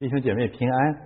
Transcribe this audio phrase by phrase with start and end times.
[0.00, 0.96] 弟兄姐妹平安。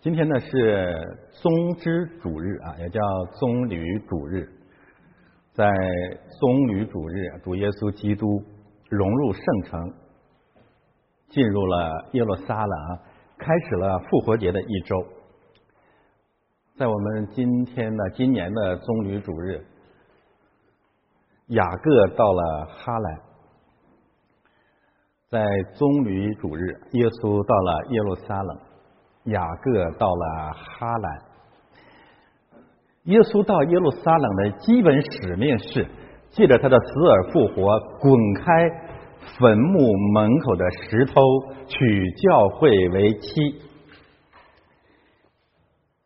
[0.00, 3.00] 今天呢是宗之主日啊，也叫
[3.38, 4.50] 棕榈主日。
[5.52, 5.64] 在
[6.40, 8.26] 棕榈主日，主耶稣基督
[8.90, 9.94] 融入圣城，
[11.28, 12.98] 进入了耶路撒冷，
[13.38, 15.06] 开始了复活节的一周。
[16.76, 19.64] 在我们今天的今年的棕榈主日，
[21.46, 23.33] 雅各到了哈兰。
[25.34, 25.40] 在
[25.74, 26.62] 棕榈主日，
[26.92, 28.56] 耶稣到了耶路撒冷，
[29.34, 31.10] 雅各到了哈兰。
[33.10, 35.88] 耶稣到耶路撒冷的基本使命是，
[36.30, 38.70] 借着他的死而复活，滚开
[39.36, 41.20] 坟墓门口的石头，
[41.66, 43.58] 娶教会为妻。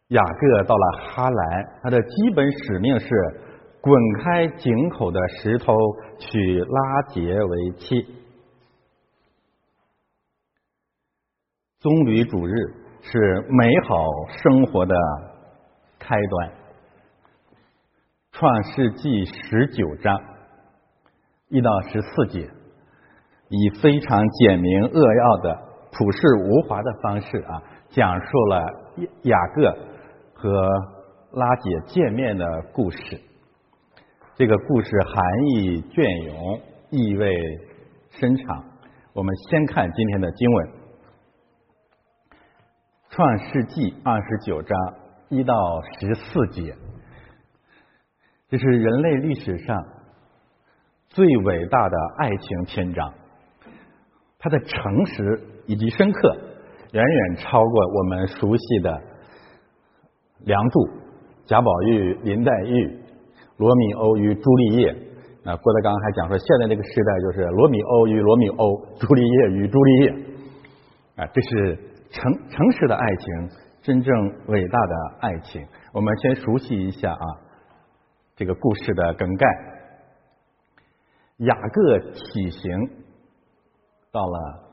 [0.09, 3.07] 雅各到了哈兰，他的基本使命是，
[3.83, 5.75] 滚开井口的石头，
[6.19, 8.07] 娶拉结为妻。
[11.81, 12.53] 棕榈主日
[13.03, 14.05] 是美好
[14.43, 14.97] 生活的
[15.97, 16.51] 开端。
[18.33, 20.21] 创世纪十九章
[21.49, 22.51] 一到十四节，
[23.49, 25.55] 以非常简明扼要的
[25.93, 26.19] 朴实
[26.49, 28.67] 无华的方式啊，讲述了
[29.23, 29.71] 雅各
[30.35, 30.51] 和
[31.31, 32.99] 拉姐见面的故事。
[34.35, 35.23] 这个故事含
[35.55, 37.33] 义隽永，意味
[38.11, 38.65] 深长。
[39.13, 40.78] 我们先看今天的经文。
[43.11, 44.79] 创世纪二十九章
[45.31, 45.55] 一到
[45.99, 46.75] 十四节，
[48.51, 49.83] 这是人类历史上
[51.09, 53.13] 最伟大的爱情篇章。
[54.39, 56.37] 它的诚实以及深刻，
[56.93, 58.91] 远远超过我们熟悉的
[60.45, 60.81] 《梁祝》
[61.47, 63.01] 贾宝玉、林黛玉、
[63.57, 64.91] 罗密欧与朱丽叶。
[65.45, 70.11] 啊，郭德纲还讲说，现在这个时代就是罗密欧与罗密欧，朱丽叶与朱丽叶。
[71.17, 71.79] 啊，这是。
[72.11, 74.15] 诚诚实的爱情，真正
[74.47, 75.67] 伟大的爱情。
[75.93, 77.27] 我们先熟悉一下啊，
[78.37, 79.47] 这个故事的梗概。
[81.39, 82.91] 雅各起行
[84.11, 84.65] 到了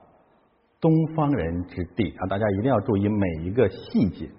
[0.81, 4.29] 东方人之地啊，大家一定要注意每一个细节。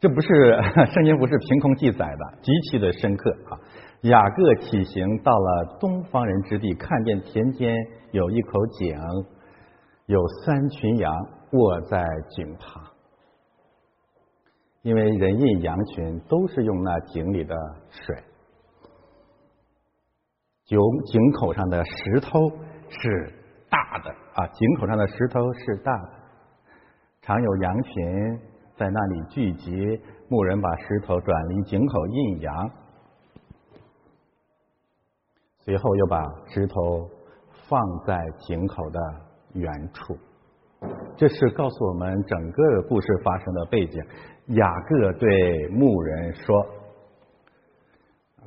[0.00, 0.28] 这不是
[0.92, 3.60] 圣经不是凭空记载的，极其的深刻啊。
[4.02, 7.76] 雅各起行到了东方人之地，看见田间
[8.12, 8.98] 有一口井，
[10.06, 11.12] 有三群羊。
[11.52, 12.84] 卧在井旁，
[14.82, 17.54] 因为人印羊群都是用那井里的
[17.90, 18.16] 水。
[20.64, 22.48] 井井口上的石头
[22.88, 23.32] 是
[23.68, 26.10] 大的啊，井口上的石头是大的，
[27.22, 28.38] 常有羊群
[28.76, 29.72] 在那里聚集，
[30.28, 32.70] 牧人把石头转离井口印羊，
[35.58, 37.10] 随后又把石头
[37.68, 39.00] 放在井口的
[39.54, 40.16] 原处。
[41.20, 44.02] 这是告诉我们整个故事发生的背景。
[44.56, 46.66] 雅各对牧人说：“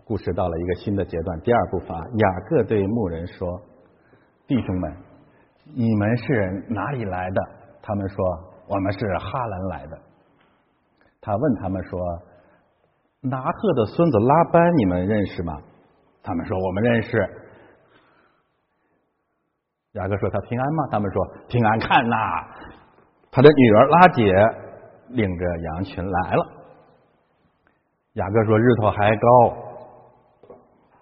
[0.04, 1.90] 故事到了一个新的阶段，第二部分。
[1.90, 3.62] 雅各对牧人说
[4.48, 4.92] ：‘弟兄们，
[5.76, 7.42] 你们是哪里来的？’
[7.84, 8.26] 他们说
[8.68, 10.00] ：‘我们是哈兰来的。’
[11.22, 12.00] 他问他们说
[13.22, 15.54] ：‘拿鹤的孙子拉班，你们认识吗？’
[16.24, 17.20] 他们说：‘我们认识。’
[19.94, 22.16] 雅各说：“他平安吗？”他们说：“平安。”看呐，
[23.32, 24.24] 他的女儿拉姐
[25.10, 26.46] 领着羊群来了。
[28.14, 29.28] 雅各说：“日头还高，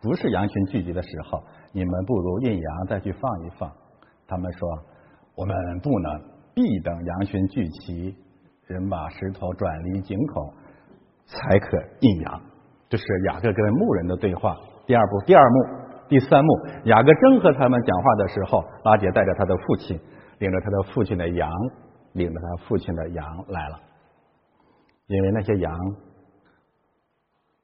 [0.02, 1.42] 不是羊群聚集的时候，
[1.72, 3.72] 你们不如印羊再去放一放。”
[4.28, 4.68] 他们说
[5.36, 6.22] ：“我们不能，
[6.54, 8.16] 必等羊群聚齐，
[8.68, 10.54] 人把石头转离井口，
[11.26, 12.42] 才可印羊。”
[12.90, 14.58] 这是雅各跟牧人的对话。
[14.86, 15.82] 第二步，第二幕。
[16.12, 19.98] 第三幕，雅各正和他们讲话的时候，拉杰带着他的父亲，
[20.40, 21.50] 领着他的父亲的羊，
[22.12, 23.80] 领着他父亲的羊来了。
[25.08, 25.74] 因为那些羊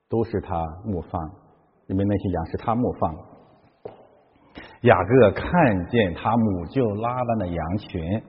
[0.07, 1.21] 都是他牧放，
[1.87, 3.13] 因为那些羊是他牧放。
[4.83, 8.23] 雅各看见他母舅拉班的羊群，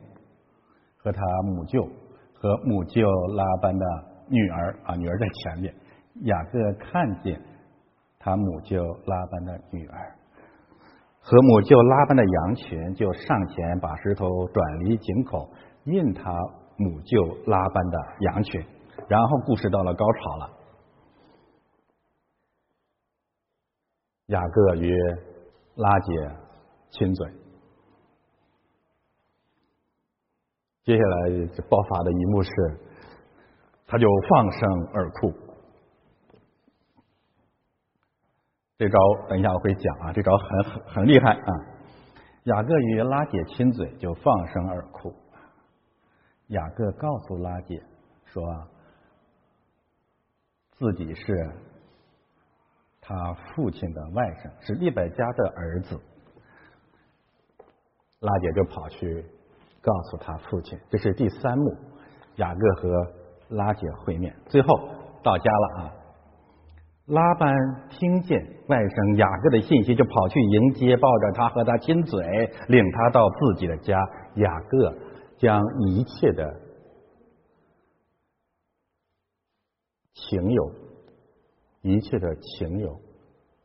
[0.97, 1.89] 和他母舅
[2.35, 3.87] 和母舅拉班的
[4.29, 5.73] 女儿啊，女儿在前面。
[6.23, 7.41] 雅各看见。
[8.21, 10.13] 他母舅拉班的女儿
[11.31, 15.47] 和母舅拉班的羊群就上前把石头转离井口，
[15.85, 16.33] 印他
[16.79, 18.65] 母舅拉班的羊群。
[19.07, 20.51] 然后故事到了高潮了，
[24.29, 24.91] 雅各与
[25.75, 26.31] 拉姐
[26.93, 27.31] 亲嘴，
[30.85, 31.29] 接下来
[31.69, 32.51] 爆发的一幕是，
[33.87, 34.61] 他就放声
[34.95, 35.48] 而哭。
[38.79, 38.99] 这招
[39.29, 41.53] 等一下我会讲啊，这招很很很厉害啊！
[42.45, 45.13] 雅各与拉姐亲嘴就放声而哭，
[46.47, 47.83] 雅各告诉拉姐
[48.27, 48.41] 说，
[50.71, 51.51] 自己是
[53.01, 56.01] 他父亲的外甥，是利百加的儿子。
[58.21, 59.27] 拉姐就跑去
[59.83, 61.77] 告诉他父亲，这是第三幕，
[62.37, 63.13] 雅各和
[63.49, 64.69] 拉姐会面，最后
[65.25, 65.95] 到家了啊。
[67.09, 67.51] 拉班
[67.89, 68.39] 听见
[68.69, 72.21] 外甥雅各的信息，就跑去迎接，抱着他和他亲嘴，
[72.69, 73.99] 领他到自己的家。
[74.37, 74.95] 雅各
[75.39, 76.61] 将一切的
[80.13, 80.73] 情友，
[81.81, 83.01] 一切的情友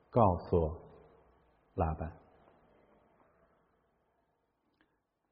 [0.10, 0.72] 告诉
[1.76, 2.10] 拉班。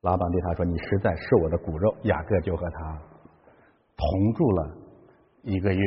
[0.02, 3.02] 拉班对他说：“你实在是我的骨肉。”雅各就和他
[3.96, 4.78] 同住了
[5.44, 5.82] 一个月。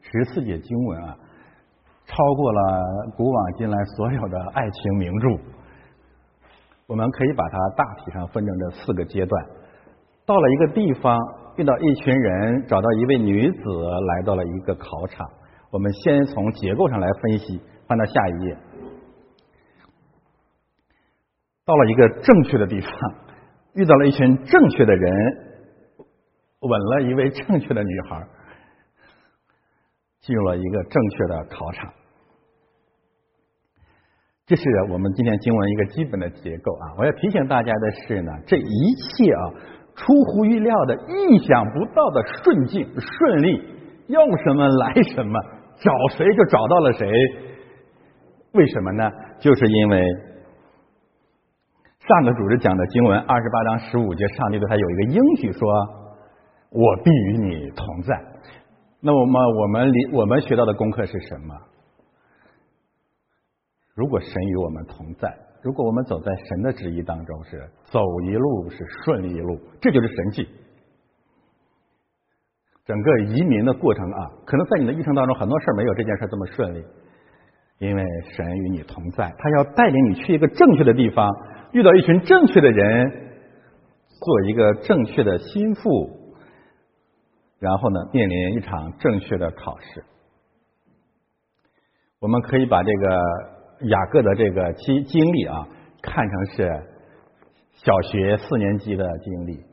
[0.00, 1.18] 十四节经文啊。
[2.08, 2.60] 超过了
[3.16, 5.28] 古往今来所有的爱情名著，
[6.86, 9.46] 我们可以把它大体上分成这四个阶段。
[10.24, 11.18] 到了一个地方，
[11.56, 15.26] 遇到一群人，找到一位女子，来到了一个考场。
[15.70, 18.56] 我们先从结构上来分析，翻到下一页。
[21.66, 22.90] 到了一个正确的地方，
[23.74, 25.12] 遇到了一群正确的人，
[26.60, 28.26] 吻了一位正确的女孩，
[30.20, 31.92] 进入了一个正确的考场。
[34.48, 36.96] 这是我们今天经文一个基本的结构啊！
[36.96, 39.44] 我要提醒大家的是呢，这一切啊，
[39.94, 43.62] 出乎意料的、意想不到的顺境、顺利，
[44.06, 45.38] 要什么来什么，
[45.76, 47.06] 找谁就找到了谁。
[48.52, 49.10] 为什么呢？
[49.38, 50.02] 就是因为
[52.00, 55.60] 上个主日讲的经文二十八章十五节，上帝对他有一个应许，说
[56.72, 58.18] ：“我必与你同在。”
[59.02, 61.54] 那我们我们离我们学到的功课是什么？
[63.98, 70.48] 如果神与我们同在，如果我们走在神的旨意当中，是走一路是顺一路，这就是神迹。
[72.84, 76.84] 整个移民的过程啊，可能在你的一生当中，很多事儿没有这件事这么顺利，
[77.80, 81.28] 因为神与你同在，他要带领你去一个正确的地方，
[81.72, 83.10] 遇到一群正确的人，
[84.20, 86.34] 做一个正确的心腹，
[87.58, 90.04] 然后呢，面临一场正确的考试。
[92.20, 93.57] 我们可以把这个。
[93.80, 95.68] 雅各的这个经经历啊，
[96.02, 96.82] 看成是
[97.72, 99.64] 小学四年级的经历，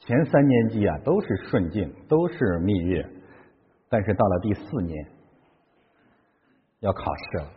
[0.00, 3.08] 前三年级啊都是顺境，都是蜜月，
[3.88, 5.06] 但是到了第四年
[6.80, 7.50] 要考试了，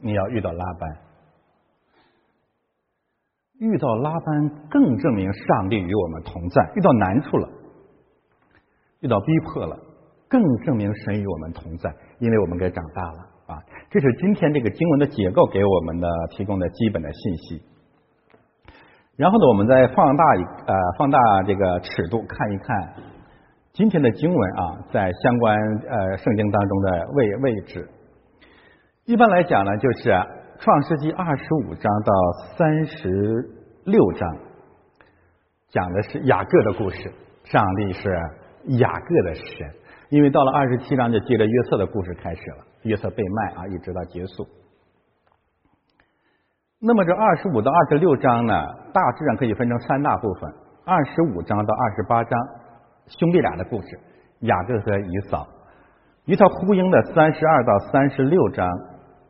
[0.00, 0.98] 你要遇到拉班，
[3.58, 7.50] 遇到拉班更证明上帝与我们同在，遇到难处了，
[9.00, 9.78] 遇到逼迫了，
[10.28, 13.27] 更证明神与我们同在，因为我们该长大了。
[13.90, 17.62] 这是今天这个经文的结构给我们的提供的基本的信息。
[19.16, 22.92] 然后呢，我们再放大一呃放大这个尺度看一看
[23.72, 25.56] 今天的经文啊，在相关
[25.88, 27.88] 呃圣经当中的位位置。
[29.06, 30.14] 一般来讲呢，就是
[30.58, 32.12] 创世纪二十五章到
[32.58, 33.08] 三十
[33.86, 34.36] 六章
[35.70, 37.10] 讲的是雅各的故事，
[37.44, 38.10] 上帝是
[38.78, 39.70] 雅各的神。
[40.10, 42.64] 因为到了二十七章就接着约瑟的故事开始了。
[42.82, 44.46] 约瑟被卖啊，一直到结束。
[46.80, 48.54] 那么这二十五到二十六章呢，
[48.92, 50.54] 大致上可以分成三大部分。
[50.84, 52.38] 二十五章到二十八章，
[53.06, 53.98] 兄弟俩的故事，
[54.40, 55.46] 雅各和以扫。
[56.24, 58.68] 与他呼应的三十二到三十六章，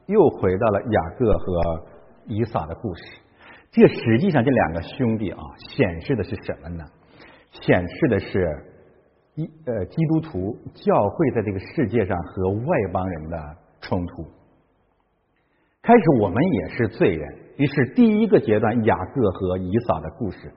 [0.06, 1.86] 又回到了雅各和
[2.26, 3.02] 以扫的故事。
[3.70, 6.84] 这实际上这两个兄弟啊，显示的是什么呢？
[7.50, 8.67] 显示的是。
[9.38, 14.24] 一呃，基督徒教会在这个世界上和外邦人的冲突。
[15.80, 20.52] 开始我们也是罪人，于是第一个阶段雅各和以扫的故事，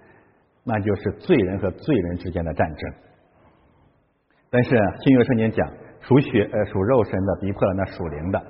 [0.64, 2.94] 那就是罪人和罪人之间的战争。
[4.50, 8.44] 但是新约圣经讲，属血呃属肉身的逼迫了那属灵的，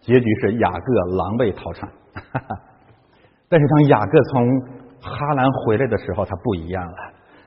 [0.00, 1.88] 结局是雅各狼狈逃窜。
[3.48, 4.60] 但是当雅各从
[5.00, 6.96] 哈兰回来的时候，他不一样了。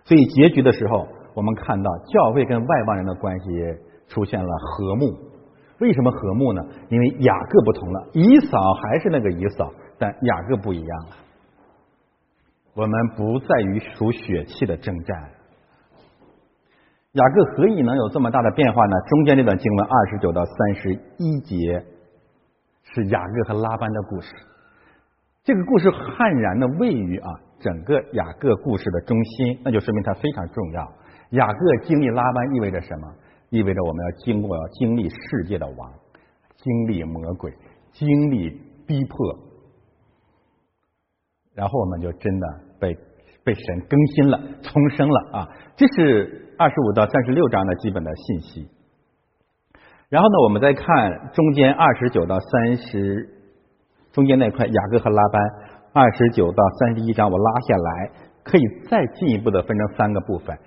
[0.05, 1.05] 所以结局的时候。
[1.33, 3.45] 我们看到教会跟外邦人的关系
[4.07, 5.17] 出现了和睦，
[5.79, 6.61] 为什么和睦呢？
[6.89, 11.15] 因为雅各不同了，以扫还是那个以扫，但雅各不一样了。
[12.73, 15.29] 我们不在于属血气的征战。
[17.13, 18.95] 雅各何以能有这么大的变化呢？
[19.09, 21.85] 中间这段经文二十九到三十一节
[22.83, 24.33] 是雅各和拉班的故事，
[25.43, 30.93] 这个故事悍然的位于啊整个雅各故事的中心，那就说明它非常重要。
[31.31, 33.13] 雅各经历拉班意味着什么？
[33.49, 35.91] 意味着我们要经过要经历世界的王，
[36.55, 37.51] 经历魔鬼，
[37.91, 38.49] 经历
[38.87, 39.39] 逼迫，
[41.53, 42.47] 然后我们就真的
[42.79, 42.97] 被
[43.43, 45.49] 被神更新了、重生了啊！
[45.75, 48.69] 这是二十五到三十六章的基本的信息。
[50.07, 53.29] 然后呢，我们再看中间二十九到三十
[54.11, 55.41] 中间那块雅各和拉班，
[55.93, 58.11] 二十九到三十一章我拉下来，
[58.43, 60.57] 可以再进一步的分成三个部分。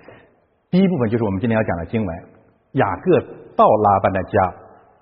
[0.75, 2.15] 第一部分就是我们今天要讲的经文，
[2.73, 3.21] 雅各
[3.55, 4.53] 到拉班的家，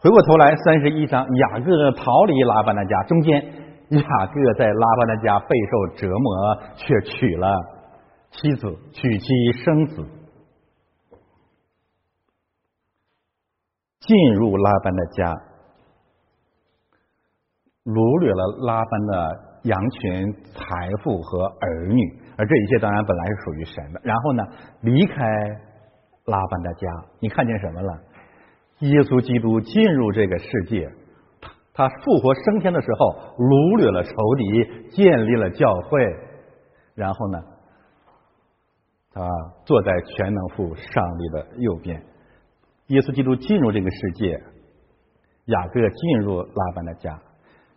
[0.01, 3.41] 回过头来三十一章，雅各逃离拉班的家，中间
[3.89, 7.59] 雅各在拉班的家备受折磨，却娶了
[8.29, 10.05] 妻子，娶妻生子。
[14.01, 15.33] 进入拉班的家，
[17.85, 24.01] 掳掠了拉班的羊群、财富和儿女，而这一切当然本来是属于神的。
[24.03, 24.43] 然后呢，
[24.81, 25.23] 离开
[26.25, 26.87] 拉班的家，
[27.19, 27.99] 你看见什么了？
[28.79, 30.89] 耶稣基督进入这个世界，
[31.41, 36.05] 他他复活升天的时候，掳掠了仇敌，建立了教会，
[36.93, 37.39] 然后呢，
[39.11, 39.27] 他
[39.65, 42.01] 坐在全能父上帝的右边。
[42.87, 44.39] 耶稣基督进入这个世界，
[45.45, 47.19] 雅各进入拉班的家。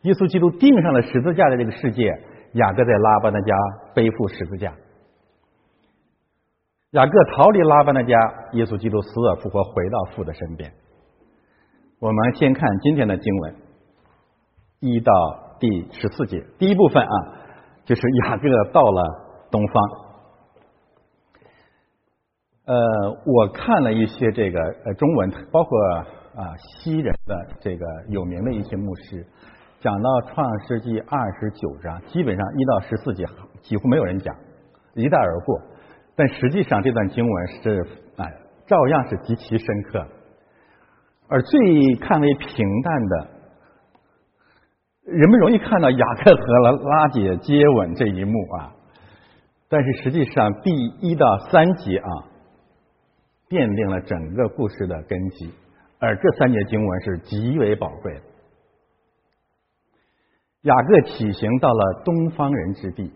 [0.02, 2.12] 耶稣基督钉上了十字架的这个世界，
[2.56, 3.54] 雅各在拉班的家
[3.94, 4.72] 背负十字架。
[6.90, 8.18] 雅各逃离拉班的家，
[8.52, 10.72] 耶稣基督死而复活，回到父的身边。
[11.98, 13.54] 我们先看今天的经文，
[14.80, 15.12] 一到
[15.60, 17.14] 第十四节，第一部分啊，
[17.84, 19.84] 就是雅各到了东方。
[22.66, 22.76] 呃，
[23.26, 25.78] 我看了一些这个呃中文，包括
[26.34, 29.26] 啊西人的这个有名的一些牧师，
[29.80, 33.24] 讲到创世纪二十九章，基本上一到十四节
[33.62, 34.34] 几乎没有人讲，
[34.94, 35.60] 一带而过。
[36.14, 38.32] 但实际上这段经文是哎，
[38.66, 40.06] 照样是极其深刻。
[41.28, 43.28] 而最看为平淡的，
[45.04, 48.72] 人们容易看到雅各和拉拉姐接吻这一幕啊，
[49.68, 52.10] 但是实际上第一到三节啊。
[53.48, 55.48] 奠定了整个故事的根基，
[56.00, 58.20] 而这三节经文是极为宝贵的。
[60.66, 63.12] 雅各起行到了东方人之地，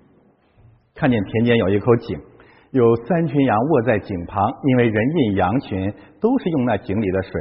[0.94, 2.16] 看见田间有一口井，
[2.70, 7.32] 有三群羊卧在井旁，因为人印羊群都是用那井里的水。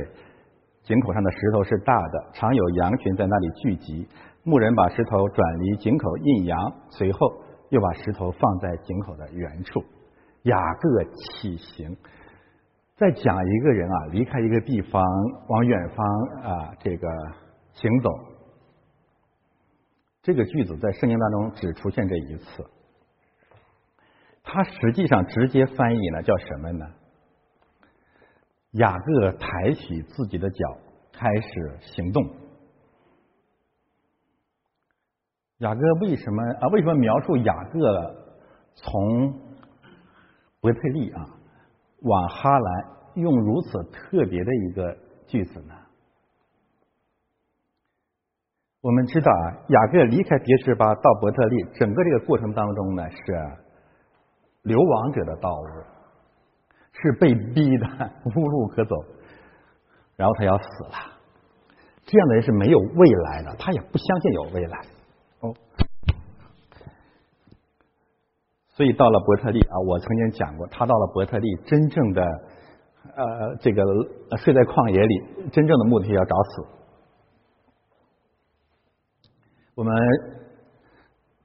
[0.82, 4.08] 井口上的石头是大的，常有羊群在那里聚集。
[4.44, 7.20] 牧人把石头转离井口印羊，随后
[7.70, 9.84] 又把石头放在井口的原处。
[10.44, 11.96] 雅各起行。
[12.98, 15.04] 在讲一个人啊，离开一个地方
[15.50, 16.06] 往远方
[16.42, 17.08] 啊，这个
[17.74, 18.10] 行走。
[20.22, 22.70] 这个句子在圣经当中只出现这一次。
[24.44, 26.86] 它实际上直接翻译呢叫什么呢？
[28.74, 30.78] 雅各抬起自己的脚，
[31.12, 32.24] 开始行动。
[35.58, 36.68] 雅各为什么啊？
[36.70, 38.36] 为什么描述雅各
[38.76, 39.34] 从
[40.62, 41.26] 伯特利啊？
[42.02, 42.86] 往哈兰
[43.16, 44.98] 用如此特别的一个
[45.28, 45.74] 句子呢？
[48.82, 53.18] 我们知道啊，雅各离开别是巴到伯特利，整个这个过程当中呢，是
[54.62, 55.84] 流亡者的道路，
[56.94, 57.88] 是被逼的
[58.36, 58.96] 无路可走，
[60.16, 60.92] 然后他要死了。
[62.06, 64.78] 这样的人是没有未来的，他也不相信有未来。
[65.42, 65.54] 哦。
[68.70, 72.22] 所以到了伯特利啊，我曾经讲过，他到了伯特利，真正的
[73.14, 73.84] 呃，这个
[74.38, 76.79] 睡在旷野里，真正的目的要找死。
[79.80, 79.96] 我们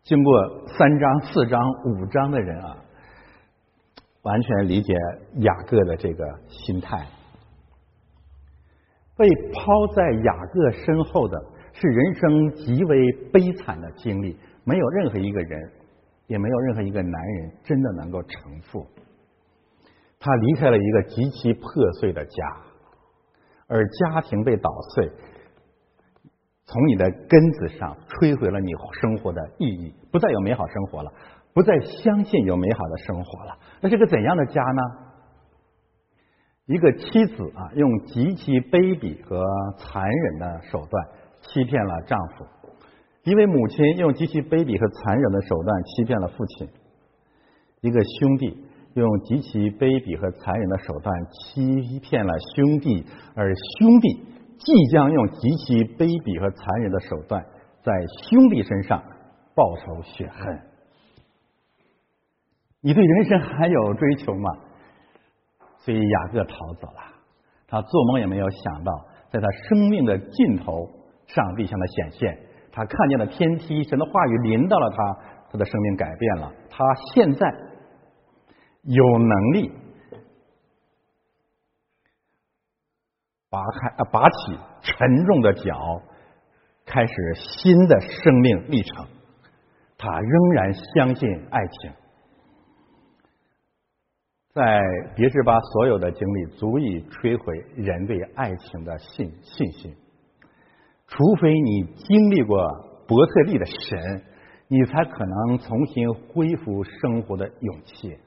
[0.02, 2.76] 经过三章、四章、五章的人啊，
[4.22, 4.92] 完全理解
[5.36, 7.06] 雅各的这个心态。
[9.16, 11.40] 被抛在雅各身后的
[11.74, 15.70] 是人生极为悲惨的经历，没有任何一个人。
[16.26, 18.84] 也没有任何一个男人真的能够承负。
[20.18, 21.68] 他离开了一个极其破
[22.00, 22.56] 碎的家，
[23.68, 25.12] 而家庭被捣碎，
[26.66, 31.12] 从你的根子上摧毁了你生活的意义，不再有美好生活了，
[31.52, 33.58] 不再相信有美好的生活了。
[33.80, 34.82] 那是个怎样的家呢？
[36.66, 39.44] 一个妻子啊，用极其卑鄙和
[39.76, 41.06] 残忍的手段
[41.42, 42.46] 欺骗了丈夫。
[43.24, 46.68] 一位母亲用极其卑鄙和残忍的手段欺骗了父亲，
[47.82, 53.04] 一个兄弟用极其卑鄙和残忍的手段欺骗了兄弟，
[53.34, 54.24] 而兄弟
[54.58, 57.44] 即将用极其卑鄙和残忍的手段
[57.82, 57.92] 在
[58.28, 59.02] 兄弟身上
[59.54, 60.60] 报仇雪恨。
[62.80, 64.50] 你对人生还有追求吗？
[65.78, 67.00] 所以雅各逃走了，
[67.66, 68.92] 他做梦也没有想到，
[69.30, 70.72] 在他生命的尽头，
[71.26, 72.38] 上帝向他显现。
[72.72, 74.96] 他看见了天梯，神的话语临到了他，
[75.52, 76.52] 他的生命改变了。
[76.70, 77.46] 他现在
[78.82, 79.70] 有能力
[83.54, 86.02] 拔开啊拔起沉重的脚，
[86.84, 89.06] 开始新的生命历程。
[89.96, 91.92] 他仍然相信爱情。
[94.52, 94.80] 在
[95.14, 99.94] 别是吧所有的经历足以摧毁人对爱情的信信心，
[101.06, 102.58] 除非你经历过
[103.06, 104.24] 伯特利的神，
[104.66, 108.18] 你才可能重新恢复生活的勇气，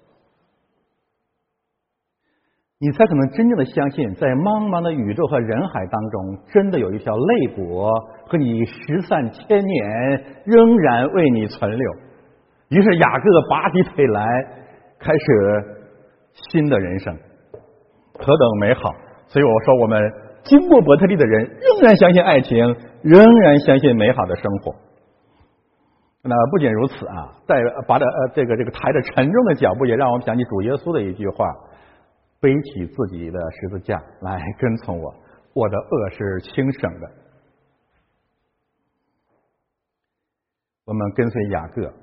[2.80, 7.88] 你才可能真正的相信，在茫茫的宇宙和人海当中，真的有一条肋骨
[8.28, 11.92] 和你失散千年仍然为你存留。
[12.70, 14.26] 于是雅各拔起腿来，
[15.00, 15.78] 开始。
[16.52, 17.12] 新的人生
[18.14, 18.94] 何等美好！
[19.26, 20.00] 所以我说，我们
[20.44, 22.56] 经过伯特利的人仍然相信爱情，
[23.02, 24.76] 仍然相信美好的生活。
[26.22, 27.56] 那不仅如此啊，在
[27.88, 31.48] 拔着呃这个这个抬着沉重的脚步，也让我们想起主耶稣的一句话：
[32.40, 35.16] 背起自己的十字架来跟从我，
[35.54, 37.12] 我的恶是轻省的。
[40.86, 41.94] 我们跟随雅各，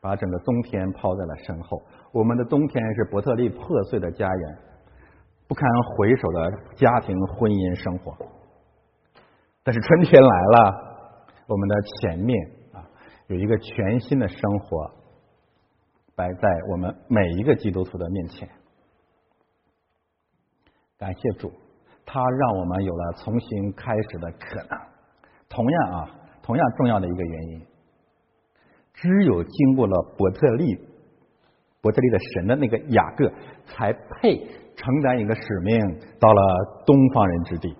[0.00, 1.82] 把整个冬天抛在了身后。
[2.12, 4.58] 我们的冬天是伯特利破碎的家园，
[5.48, 8.16] 不堪回首的家庭婚姻生活。
[9.62, 10.72] 但是春天来了，
[11.48, 12.88] 我们的前面啊
[13.26, 14.90] 有一个全新的生活
[16.14, 18.48] 摆在我们每一个基督徒的面前。
[20.98, 21.52] 感谢主，
[22.06, 24.78] 他让我们有了重新开始的可能。
[25.48, 26.10] 同样啊，
[26.42, 27.66] 同样重要的一个原因，
[28.94, 30.78] 只有经过了伯特利。
[31.82, 33.30] 伯特利的神的那个雅各
[33.66, 34.36] 才配
[34.74, 37.76] 承担一个使命，到了东方人之地。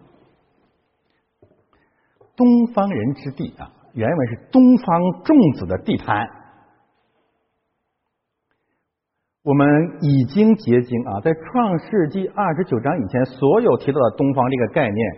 [2.37, 6.25] 东方人之地啊，原文是东方众子的地盘。
[9.47, 9.65] 我们
[10.00, 15.17] 已经结晶啊，在创世纪二十九章以前，所有提到的东方这个概念，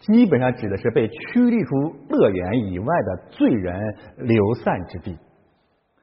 [0.00, 3.80] 基本上指的是被驱离出乐园以外的罪人
[4.16, 5.16] 流散之地。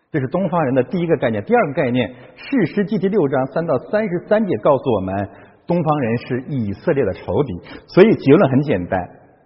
[0.10, 1.44] 这是东方人的第一个概念。
[1.44, 5.30] 第二个概念，《士师记》第六章三到三十三节告诉我们，
[5.68, 7.60] 东方人是以色列的仇敌。
[7.88, 8.98] 所以结论很简单：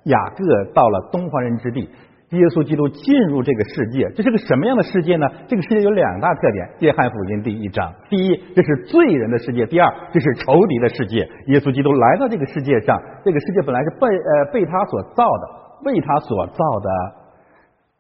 [0.04, 1.89] 雅各到了东方人之地，
[2.38, 4.06] 耶稣基督进入这个世界。
[4.13, 5.26] 这是个什么样的世界呢？
[5.48, 11.28] 这个世界有两大特点：约翰福音第一章，第一，这是罪人的世界；第二，这是仇敌的世界。
[11.48, 15.44] 耶稣基督来到这个世界上，这个世界本来是被呃被他所造的，
[15.89, 16.89] 为他所造的，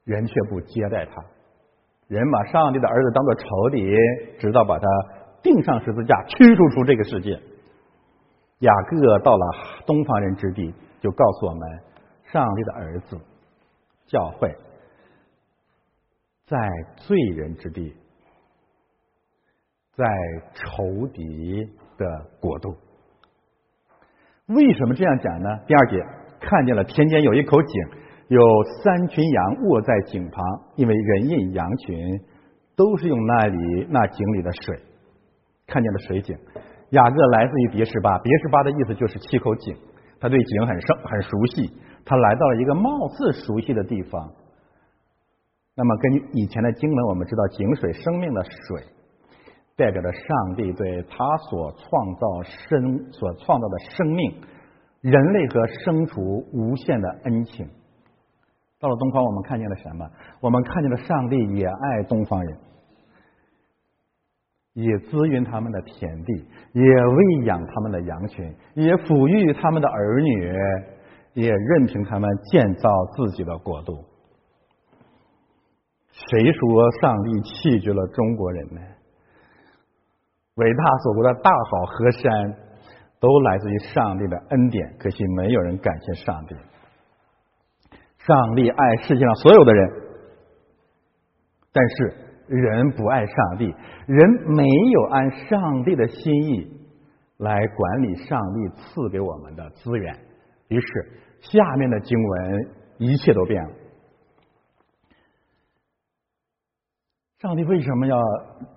[0.05, 1.23] 人却不接待他。
[2.07, 3.95] 人把上帝的儿子当做仇敌，
[4.39, 4.85] 直到把他
[5.41, 7.39] 钉上十字架，驱逐出这个世界。
[8.59, 9.45] 雅各到了
[9.87, 11.61] 东方人之地，就告诉我们，
[12.31, 13.17] 上帝的儿子
[14.09, 14.53] 教会，
[16.45, 16.57] 在
[16.97, 17.95] 罪人之地，
[19.95, 20.05] 在
[20.53, 21.63] 仇敌
[21.97, 22.05] 的
[22.41, 22.75] 国度。
[24.47, 25.49] 为什么这样讲呢？
[25.65, 25.97] 第二节
[26.41, 27.99] 看见了田间有一口井。
[28.29, 28.39] 有
[28.83, 30.45] 三群羊卧在井旁，
[30.75, 32.19] 因为人印羊群
[32.75, 34.79] 都是用那里那井里的水，
[35.65, 36.37] 看见了水井。
[36.91, 39.75] 雅各来自于别是巴，别是巴的意思就是七口井，
[40.19, 41.73] 他对井很熟很熟悉。
[42.09, 44.31] 他来到了一个貌似熟悉的地方。
[45.75, 48.83] 那么根据以前的经文，我们知道井水生命的水，
[49.77, 54.41] 代表着上帝对他所创造生所创造的生命、
[55.01, 56.19] 人类和牲畜
[56.51, 57.69] 无限的恩情。
[58.79, 60.09] 到了东方，我们看见了什么？
[60.41, 62.57] 我们看见了上帝也爱东方人，
[64.73, 66.33] 也滋润他们的田地，
[66.73, 70.53] 也喂养他们的羊群，也抚育他们的儿女，
[71.33, 74.05] 也任凭他们建造自己的国度。
[76.11, 78.81] 谁说上帝弃绝了中国人呢？
[80.55, 82.53] 伟大祖国的大好河山，
[83.21, 86.55] 都来自于上帝的恩典，可惜没有人感谢上帝。
[88.17, 89.89] 上帝爱世界上所有的人，
[91.71, 92.13] 但是
[92.47, 93.73] 人不爱上帝，
[94.05, 96.69] 人没有按上帝的心意
[97.37, 100.13] 来管理上帝赐给我们的资源，
[100.69, 100.87] 于是
[101.41, 103.69] 下面的经文一切都变了。
[107.39, 108.17] 上帝为什么要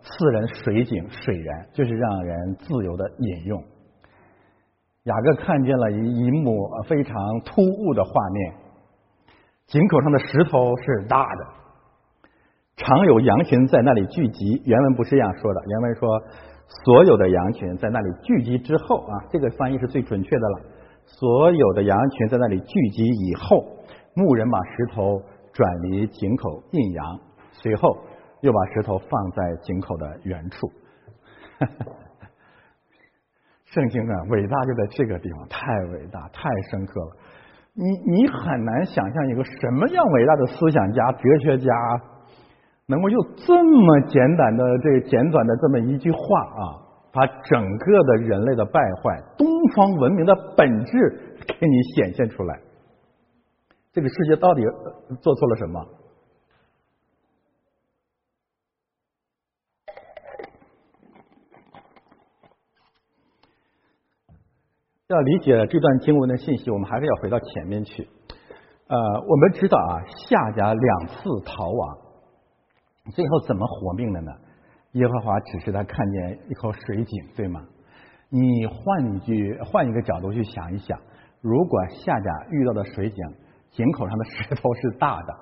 [0.01, 1.69] 赐人水井水源？
[1.73, 3.63] 就是让人自由的饮用。
[5.03, 8.55] 雅各看见了一一幕非常突兀的画面。
[9.67, 11.47] 井口上的石头是大的，
[12.77, 14.63] 常有羊群在那里聚集。
[14.65, 16.09] 原文不是这样说的，原文说
[16.85, 20.61] 所有的羊群在那里聚集之后啊，这个翻译是最准确的了。
[21.07, 23.65] 所有的羊群在那里聚集以后，
[24.15, 27.21] 牧人把石头转离井口印羊，
[27.53, 27.99] 随后
[28.41, 30.71] 又把石头放在井口的原处。
[33.67, 37.17] 圣经啊，伟大就在这个地方，太伟大，太深刻了。
[37.75, 41.73] 你你很难想象一个什么样伟大的思想家、哲学家，
[42.87, 46.63] 能够用这么简短的这简短的这么一句话啊，
[47.13, 49.47] 把整个的人类的败坏、东
[49.77, 52.59] 方文明的本质给你显现出来。
[53.93, 54.63] 这个世界到底
[55.21, 55.87] 做错了什么？
[65.09, 68.09] 要理解这段经文的信息，我们还是要回到前面去。
[68.87, 68.97] 呃，
[69.29, 71.99] 我们知道啊，夏甲两次逃亡，
[73.13, 74.33] 最后怎么活命的呢？
[74.93, 77.61] 耶和华只是他看见一口水井，对吗？
[78.29, 80.99] 你换一句，换一个角度去想一想，
[81.41, 83.17] 如果夏甲遇到的水井
[83.71, 85.35] 井口上的石头是大的，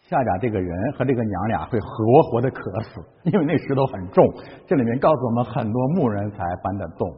[0.00, 4.24] 夏甲这个人和这个娘俩会活活的渴死，因为那石头很重。
[4.66, 7.08] 这里面告诉我们，很多牧人才搬得动。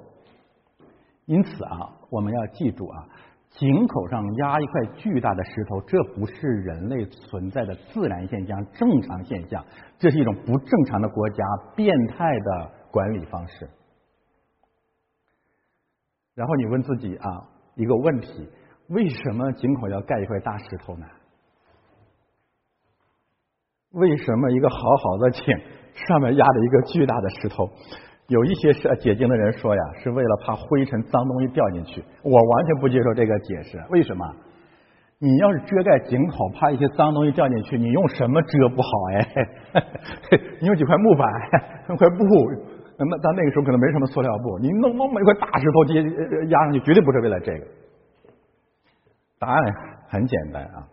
[1.26, 3.06] 因此啊，我们要记住啊，
[3.50, 9.64] 井口上压一块巨大的石头，这不是人类存在的自然现象、正常现象，
[9.98, 13.68] 这是一种不正常的国家变态的管理方式。
[16.34, 18.48] 然后你问自己啊，一个问题：
[18.88, 21.06] 为什么井口要盖一块大石头呢？
[23.90, 25.44] 为什么一个好好的井
[26.06, 27.68] 上面压着一个巨大的石头？
[28.30, 32.00] 有一些是解经的人说呀，是为了怕灰尘脏东西掉进去。
[32.22, 33.76] 我完全不接受这个解释。
[33.90, 34.24] 为什么？
[35.18, 38.88] 你要是遮盖井口，怕一些脏东西掉进去，你用什么遮不好？
[39.12, 39.26] 哎，
[40.62, 41.26] 你用几块木板，
[41.88, 42.24] 用 块布，
[42.96, 45.94] 那到那个时候可能没什么塑料布，你弄那么一块大石头接
[46.50, 47.66] 压上去，绝对不是为了这个。
[49.40, 49.62] 答案
[50.08, 50.86] 很简单啊，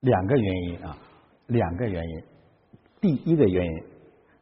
[0.00, 0.94] 两个原因啊，
[1.46, 2.22] 两个原因。
[3.00, 3.82] 第一个原因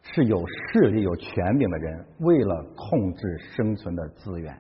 [0.03, 4.57] 是有势力、有权柄的人为了控制生存的资源，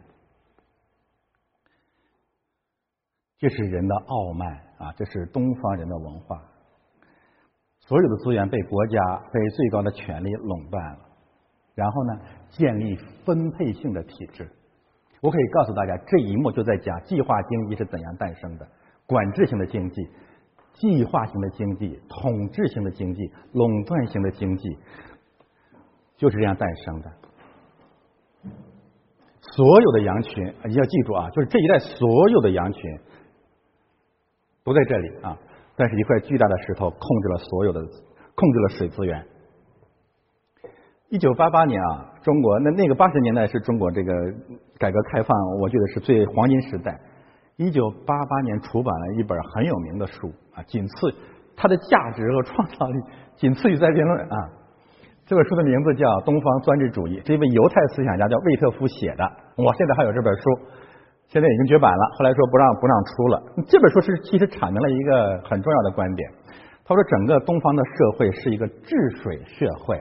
[3.38, 4.92] 这是人的傲慢啊！
[4.96, 6.42] 这是东方人的文化。
[7.80, 8.98] 所有的资源被国家、
[9.32, 10.98] 被最高的权力垄断了，
[11.74, 14.50] 然后呢，建立分配性的体制。
[15.22, 18.68] 我可以告诉大家，这一幕就在讲计划经济是怎样诞生的，
[19.06, 20.02] 管制性的经济。
[20.76, 24.76] 计划型的经济、统治型的经济、垄断型的经济，
[26.16, 27.10] 就是这样诞生的。
[29.40, 32.98] 所有的羊群，你要记住啊，就是这一代所有的羊群
[34.64, 35.38] 不在这里啊，
[35.76, 37.80] 但是一块巨大的石头控制了所有的，
[38.34, 39.26] 控制了水资源。
[41.08, 44.12] 一九八八年啊，中国那那个八十年代是中国这个
[44.76, 47.00] 改革开放，我觉得是最黄金时代。
[47.56, 51.14] 一九八八年出版了一本很有名的书啊，仅次
[51.54, 52.98] 它的价值和创造力
[53.36, 54.48] 仅次于《在辩论》啊。
[55.26, 59.22] 这本书的名字叫《东方专制主义》，是一位犹太思想家叫魏特夫写的。
[59.56, 60.42] 我现在还有这本书，
[61.28, 62.02] 现在已经绝版了。
[62.16, 63.42] 后来说不让不让出了。
[63.66, 66.30] 这本书是其实阐明了一个很重要的观点。
[66.86, 70.00] 他说，整个东方的社会是一个治水社会，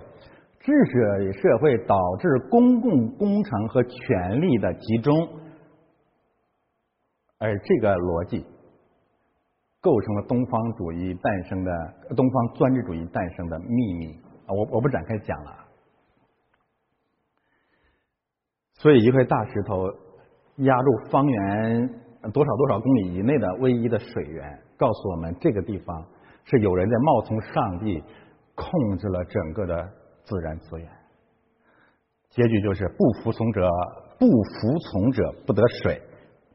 [0.59, 5.27] 治水社会导致公共工程和权力的集中。
[7.39, 8.45] 而这个逻辑
[9.85, 11.71] 构成了东方主义诞生的
[12.15, 14.49] 东方专制主义诞生的秘密啊！
[14.49, 15.51] 我我不展开讲了。
[18.73, 19.85] 所以一块大石头
[20.55, 21.87] 压入方圆
[22.33, 26.03] 多少多少公里以内的唯一的水源，告诉我们这个地方
[26.45, 28.03] 是有人在冒充上帝
[28.55, 29.87] 控制了整个的
[30.23, 30.89] 自然资源。
[32.31, 33.69] 结局就是不服从者
[34.17, 36.01] 不服从者不得水。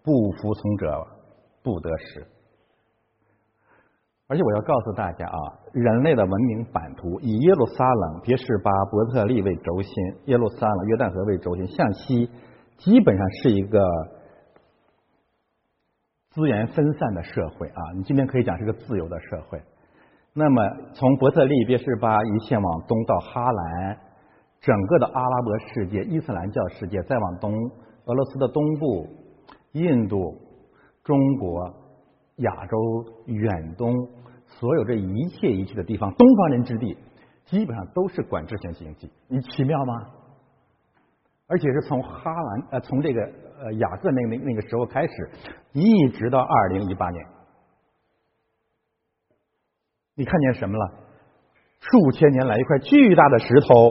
[0.03, 1.07] 不服从者
[1.63, 2.27] 不得食。
[4.31, 5.39] 而且我要告诉大家啊，
[5.73, 9.93] 人类的文明版图以耶路撒冷、别是巴、伯特利为轴心，
[10.27, 12.31] 耶路撒冷、约旦河为轴心，向西
[12.79, 13.85] 基本上是一个
[16.31, 17.83] 资源分散的社会啊。
[17.97, 19.61] 你今天可以讲是个自由的社会。
[20.33, 20.63] 那么
[20.95, 23.99] 从伯特利、别是巴一线往东到哈兰，
[24.61, 27.53] 整个的阿拉伯世界、伊斯兰教世界，再往东，
[28.05, 29.09] 俄罗斯的东部。
[29.73, 30.35] 印度、
[31.05, 31.73] 中国、
[32.41, 32.77] 亚洲、
[33.27, 33.95] 远东，
[34.47, 36.97] 所有这一切一切的地方，东方人之地，
[37.47, 39.11] 基本上都是管制型经济。
[39.29, 39.95] 你奇妙吗？
[41.47, 43.21] 而且是从哈兰呃，从这个
[43.61, 45.31] 呃雅各那那那个时候开始，
[45.73, 47.27] 一直到二零一八年，
[50.15, 50.95] 你看见什么了？
[51.81, 53.91] 数千年来一块巨大的石头，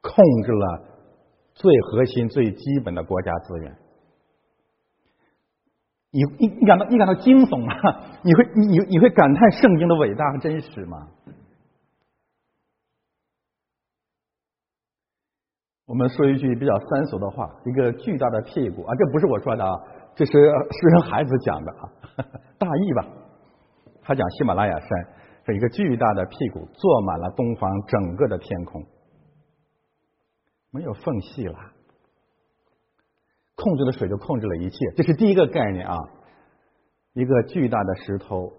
[0.00, 0.84] 控制了
[1.54, 3.76] 最核心、最基本的国家资源。
[6.14, 7.74] 你你你感到你感到惊悚吗？
[8.22, 11.08] 你会你你你会感叹圣经的伟大和真实吗？
[15.86, 19.74] 我们说一句比较三俗的话：一个巨大的屁股啊，这不是我说的啊，
[20.14, 21.82] 这是是孩子讲的啊，
[22.58, 23.06] 大意吧。
[24.02, 24.88] 他讲喜马拉雅山
[25.46, 28.86] 是一个巨大的屁股，坐满了东方整个的天空，
[30.70, 31.73] 没有缝隙了。
[33.56, 35.96] 控制了水就控制了一切，这是第一个概念啊。
[37.14, 38.52] 一个巨大的石头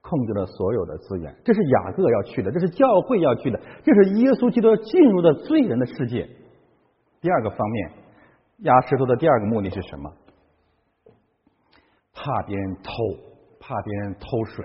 [0.00, 6.26] 控制了所有的资源，这是雅各要去的，这是教会要去的，这是耶稣基督进入的罪人的世界。
[7.20, 7.90] 第二个方面，
[8.60, 10.10] 压石头的第二个目的是什么？
[12.14, 12.92] 怕别人偷，
[13.60, 14.64] 怕别人偷水，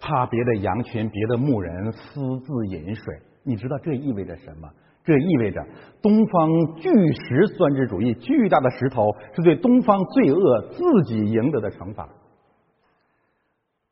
[0.00, 3.04] 怕别的羊群、别的牧人私自饮水。
[3.44, 4.68] 你知道这意味着什么？
[5.04, 5.60] 这意味着
[6.00, 12.08] 东方巨石专制主义，巨大的石头是对东方罪恶自己赢得的惩罚。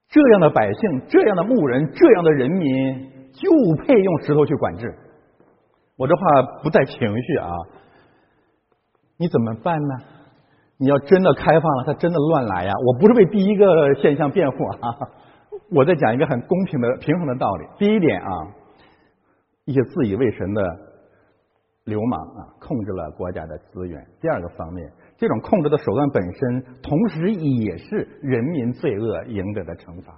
[0.08, 3.50] 这样的百姓，这样的牧人，这样的人民，就
[3.84, 4.92] 配用石头去管制。
[5.96, 6.22] 我这话
[6.62, 7.50] 不带情绪啊，
[9.18, 9.94] 你怎么办呢？
[10.78, 12.72] 你要真的开放了，他真的乱来呀！
[12.86, 14.96] 我不是为第一个现象辩护啊，
[15.70, 17.66] 我在讲一个很公平的、平衡的道理。
[17.78, 18.28] 第一点啊，
[19.66, 20.62] 一些自以为神的
[21.90, 24.00] 流氓啊，控制了国家的资源。
[24.20, 30.14] 第二个方面，这种控制的手段本身，同时也是人民罪恶赢得的惩罚。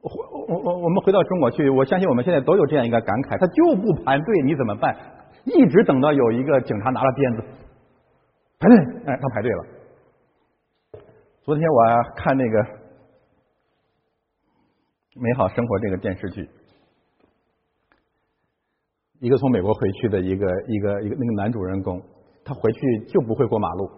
[0.00, 0.08] 我
[0.48, 4.96] 我我我们回到中国去，我相信我们现在都有这样一个感慨：他就不排队，你怎么办？
[5.44, 7.42] 一直等到有一个警察拿了鞭子
[8.60, 9.64] 排队，哎，他排队了。
[11.42, 11.84] 昨天我
[12.16, 12.58] 看那个
[15.16, 16.48] 《美好生活》这个电视剧，
[19.20, 22.02] 一个从美国回去的一个一个一个那个男主人公，
[22.42, 23.90] 他回去就不会过马路。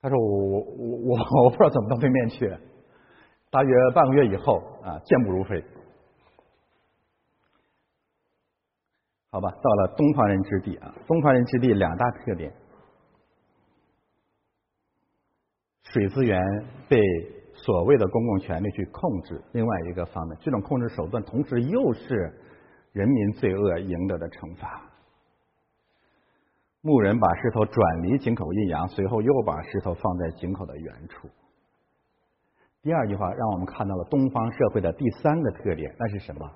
[0.00, 2.48] 他说：“我我我我不知道怎么到对面去。”
[3.50, 5.62] 大约半个月以后啊，健步如飞。
[9.30, 12.50] 好吧，到了东方人之地啊，东方人之地两大特点：
[15.82, 16.40] 水资源
[16.88, 16.98] 被
[17.64, 22.32] 所谓的公共权力去控制；另外一个方面，这种控制手段同时又是
[22.92, 24.82] 人民罪恶赢得的惩罚。
[26.80, 31.28] 牧人把石头转离井口阴阳，随后又把石头放在井口的原处。
[32.80, 36.48] 第二句话让我们看到了东方社会的第三个特点，那是什么？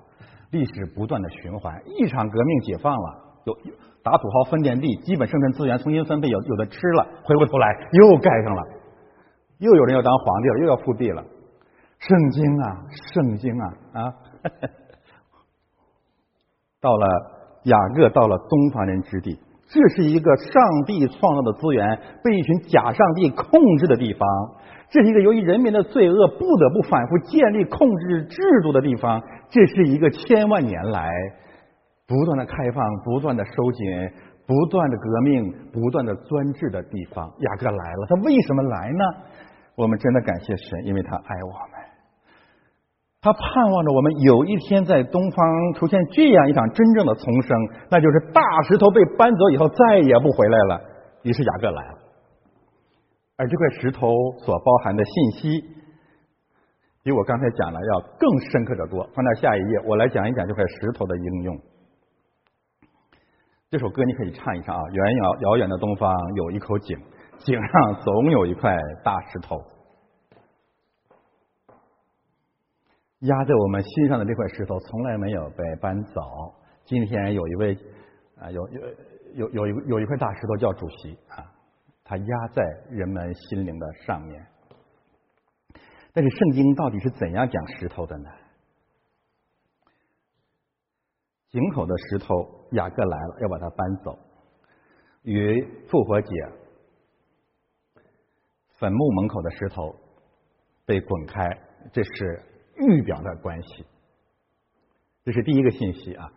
[0.51, 3.53] 历史不断的循环，一场革命解放了，有
[4.01, 8.63] 打土豪分田地，基本生产资源重新分配，有有的吃了，回过头来又盖上了，
[9.59, 11.23] 又有人要当皇帝了，又要复辟了。
[11.99, 14.13] 圣经啊，圣经啊啊！
[16.81, 17.07] 到了
[17.63, 19.39] 雅各，到了东方人之地。
[19.69, 20.53] 这是一个上
[20.85, 24.27] 帝创造的资源被一群假上帝控制的地方，
[24.89, 31.09] 这是一个由于人民的罪恶不得不反复建立控制制度的地方，这是一个千万年来
[32.05, 33.87] 不断的开放、不断的收紧、
[34.45, 37.25] 不断的革命、不断的专制的地方。
[37.39, 39.05] 雅各来了，他为什么来呢？
[39.75, 41.81] 我们真的感谢神，因为他爱我们。
[43.21, 47.57] 他盼望着我们有一天在东方出现这样一场真正的重生，
[47.89, 50.81] 那就是大石头被搬走以后再也不回来了。
[51.23, 51.97] 于是雅各来了，
[53.37, 55.63] 而这块石头所包含的信息，
[57.01, 59.07] 比我刚才讲的要更深刻的多。
[59.15, 61.57] 翻到下一页，我来讲一讲这块石头的应用。
[63.73, 64.83] 这首歌你可以唱一唱啊！
[64.91, 66.95] 远遥遥远的东方有一口井，
[67.39, 69.57] 井上总有一块大石头。
[73.21, 76.21] 压在我们心上的这块石头从来没有被搬走。
[76.85, 77.75] 今天有一位
[78.39, 81.41] 啊，有有有有一有一块大石头叫主席啊，
[82.03, 84.45] 它压在人们心灵的上面。
[86.13, 88.29] 但是圣经到底是怎样讲石头的呢？
[91.53, 92.35] 井口的石头，
[92.71, 94.19] 雅各来了，要把它搬走，
[95.21, 96.29] 与复活节
[98.79, 99.95] 坟墓门口的石头
[100.85, 101.49] 被滚开，
[101.93, 102.43] 这是。
[102.75, 103.85] 预表的关系，
[105.23, 106.27] 这是第一个信息啊。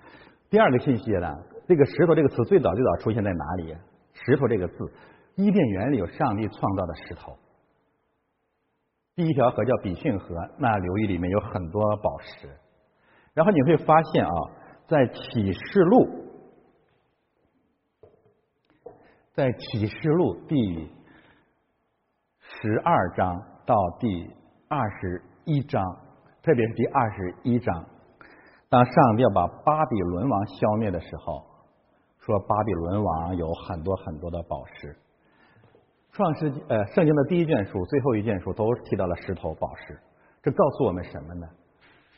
[0.50, 1.35] 第二个信息呢，
[1.66, 3.74] 这个石头这个词最早最早出现在哪里？
[4.12, 4.92] 石头这个字，
[5.37, 7.38] 伊甸园里有上帝创造的石头。
[9.14, 12.50] 第一条河叫比逊河，那流域里面有很多宝石。
[13.33, 14.31] 然后你会发现啊，
[14.88, 16.07] 在启示录，
[19.35, 20.88] 在启示录第
[22.38, 24.31] 十二章到第
[24.68, 25.85] 二十一章。
[26.40, 27.85] 特别是第二十一章，
[28.68, 31.44] 当上帝要把巴比伦王消灭的时候，
[32.20, 34.96] 说巴比伦王有很多很多的宝石。
[36.12, 40.01] 创世呃圣经的第一卷书、最后一卷书都提到了石头宝石，
[40.40, 41.49] 这告诉我们什么呢？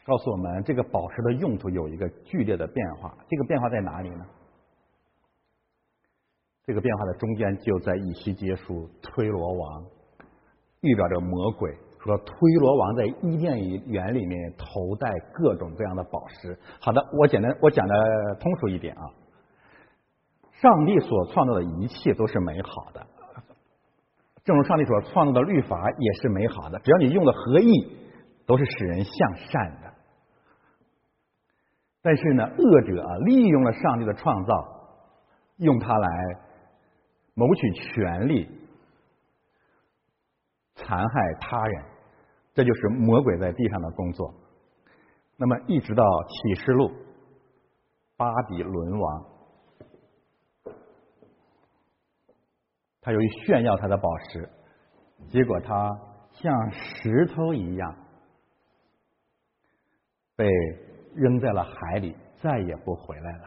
[0.08, 3.14] 告诉我们，这个宝石的用途有一个剧烈的变化。
[3.28, 4.24] 这个变化在哪里呢？
[6.64, 9.84] 这个变化的中间就在以西结书推罗王
[10.80, 11.70] 预表着魔鬼，
[12.02, 16.58] 说推罗王在伊甸园里面头戴各种各样的宝石。
[16.80, 17.94] 好的，我简单我讲的
[18.40, 19.04] 通俗一点啊。
[20.52, 23.06] 上帝所创造的一切都是美好的，
[24.42, 27.96] 正如上帝所创造的律法也是美好的，只要你用的合意，
[28.46, 29.87] 都是使人向善的。
[32.08, 34.54] 但是呢，恶者啊，利用了上帝的创造，
[35.58, 36.08] 用它来
[37.34, 38.48] 谋取权利，
[40.74, 41.84] 残害他人，
[42.54, 44.34] 这就是魔鬼在地上的工作。
[45.36, 46.90] 那么，一直到启示录，
[48.16, 49.26] 巴比伦王。
[53.02, 54.48] 他由于炫耀他的宝石，
[55.28, 55.90] 结果他
[56.32, 57.96] 像石头一样
[60.36, 60.48] 被
[61.14, 63.44] 扔在了海里，再也不回来了。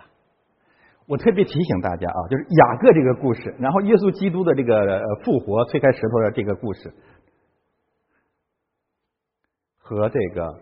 [1.08, 6.94] 我特别提醒大家啊，就是雅各这个故事，然后耶稣基督的这个复活、推开石头的这个故事，
[9.78, 10.60] 和这个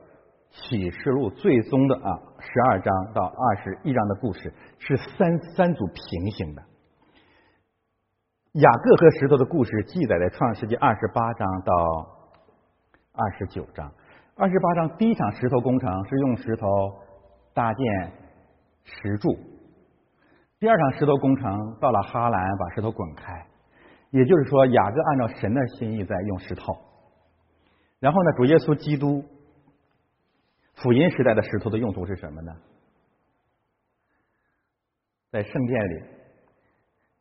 [0.50, 6.64] 启示录最终的啊十二章到二十一章的故事是三三组平行的。
[8.54, 11.74] 雅各和石头的故事记载在创世纪二十八章到
[13.14, 13.92] 二十九章。
[14.40, 16.66] 二十八章第一场石头工程是用石头
[17.54, 17.86] 搭建
[18.86, 19.38] 石柱，
[20.58, 23.46] 第二场石头工程到了哈兰把石头滚开，
[24.12, 26.74] 也就是说雅各按照神的心意在用石头。
[28.00, 29.26] 然后呢，主耶稣基督
[30.76, 32.56] 福音时代的石头的用途是什么呢？
[35.32, 36.20] 在圣殿里。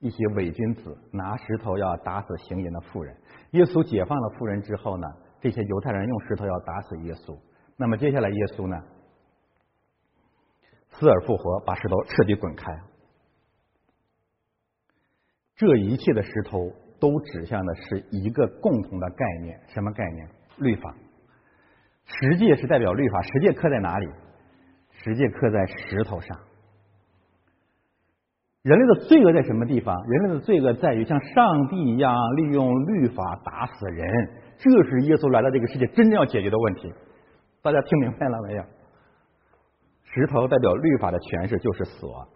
[0.00, 3.16] 一些伪君子拿石头要打死行淫的妇人，
[3.50, 5.08] 耶稣解放了妇人之后呢，
[5.40, 7.38] 这些犹太人用石头要打死耶稣。
[7.76, 8.76] 那么接下来耶稣呢，
[10.90, 12.72] 死而复活，把石头彻底滚开。
[15.56, 20.28] 这一切的石头都指向的是一个共同的概念，什么概念？
[20.58, 20.94] 律法。
[22.04, 24.08] 十诫是代表律法，十诫刻在哪里？
[24.92, 26.38] 十诫刻在石头上。
[28.62, 29.94] 人类的罪恶在什么地方？
[30.08, 34.08] 人类的罪恶在于像上帝一样利用律法打死人，
[34.58, 36.92] 这是耶稣来到这个世界真正要解决的问题。
[37.62, 38.62] 大家听明白了没有？
[40.10, 42.28] 石头代表律法的诠释就是死亡，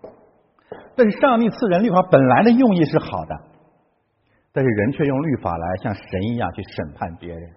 [0.94, 3.34] 但是上帝赐人律法本来的用意是好的，
[4.52, 7.50] 但是人却用律法来像神一样去审判别人。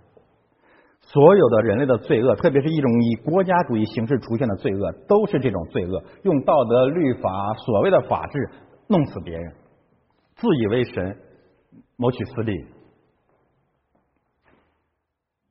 [1.01, 8.49] 所有的人类的罪恶，特别是一种以国家主义形式出现的罪恶，都是这种罪恶，用道德律法所谓的法治。
[8.88, 9.51] 弄死别人，
[10.36, 11.17] 自以为神，
[11.97, 12.54] 谋取私利。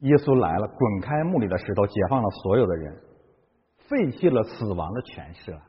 [0.04, 2.94] 耶稣来了，滚开墓里的石头，解放了所有的人，
[3.88, 5.62] 废弃了死亡的权势了。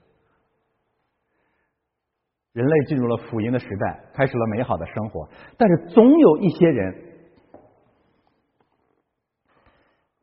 [2.51, 5.29] 人类进入了福音的时代，开始了美好的生活。
[5.57, 6.95] 但是，总有一些人，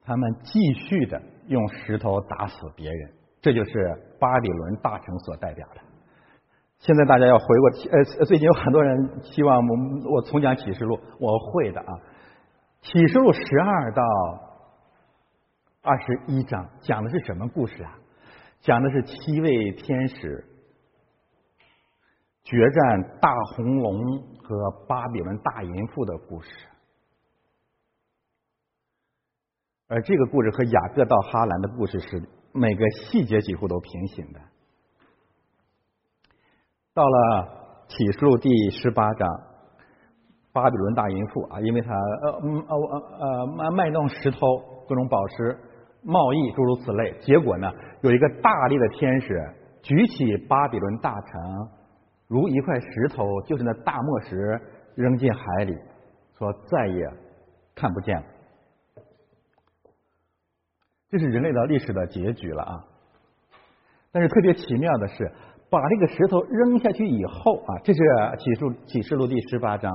[0.03, 5.81] 他们继续的用石头打死别人，这就是巴比伦大城所代表的。
[6.79, 11.87] 现在大家要回过，呃，最近有很多人希望我我重讲启示录，我会的啊。
[12.83, 14.03] 启示录十二到
[15.83, 17.97] 二十一章讲的是什么故事啊？
[18.61, 20.45] 讲的是七位天使
[22.43, 23.97] 决战大红龙
[24.43, 26.51] 和巴比伦大淫妇的故事，
[29.87, 34.41] 而这个故事和雅各到哈兰的故事是每个细节几乎都平行的。
[36.95, 39.29] 到了启示录第十八章，
[40.53, 42.77] 巴比伦大淫妇啊，因为他呃嗯呃
[43.19, 44.39] 呃卖卖弄石头、
[44.87, 45.59] 各种宝石、
[46.03, 49.43] 贸易诸如此类，结果呢，有一个大力的天使
[49.83, 51.41] 举起巴比伦大城
[52.29, 54.61] 如一块石头，就是那大磨石，
[54.95, 55.75] 扔进海里，
[56.39, 57.11] 说再也
[57.75, 58.25] 看不见了。
[61.09, 62.85] 这是人类的历史的结局了啊！
[64.13, 65.33] 但是特别奇妙的是。
[65.71, 68.01] 把这个石头扔下去以后啊，这是
[68.39, 69.91] 启示启示录第十八章，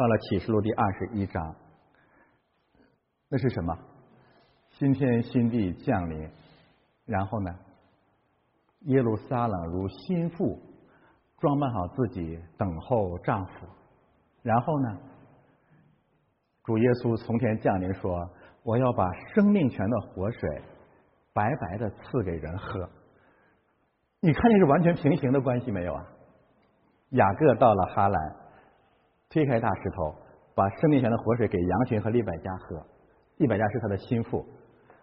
[0.00, 1.54] 到了启示录第二十一章，
[3.28, 3.78] 那是什么？
[4.70, 6.26] 新天新地降临，
[7.04, 7.54] 然后呢，
[8.86, 10.58] 耶路撒冷如心腹，
[11.36, 13.52] 装扮好自己等候丈夫，
[14.42, 14.98] 然后呢，
[16.64, 18.26] 主耶稣从天降临说
[18.64, 20.62] ：“我要把生命泉的活水
[21.34, 22.88] 白白的赐给人喝。”
[24.22, 26.08] 你看见是完全平行的关系没有啊？
[27.10, 28.36] 雅各到了哈兰，
[29.30, 30.14] 推开大石头，
[30.54, 32.84] 把生命泉的活水给羊群和利百加喝。
[33.36, 34.44] 利百加是他的心腹。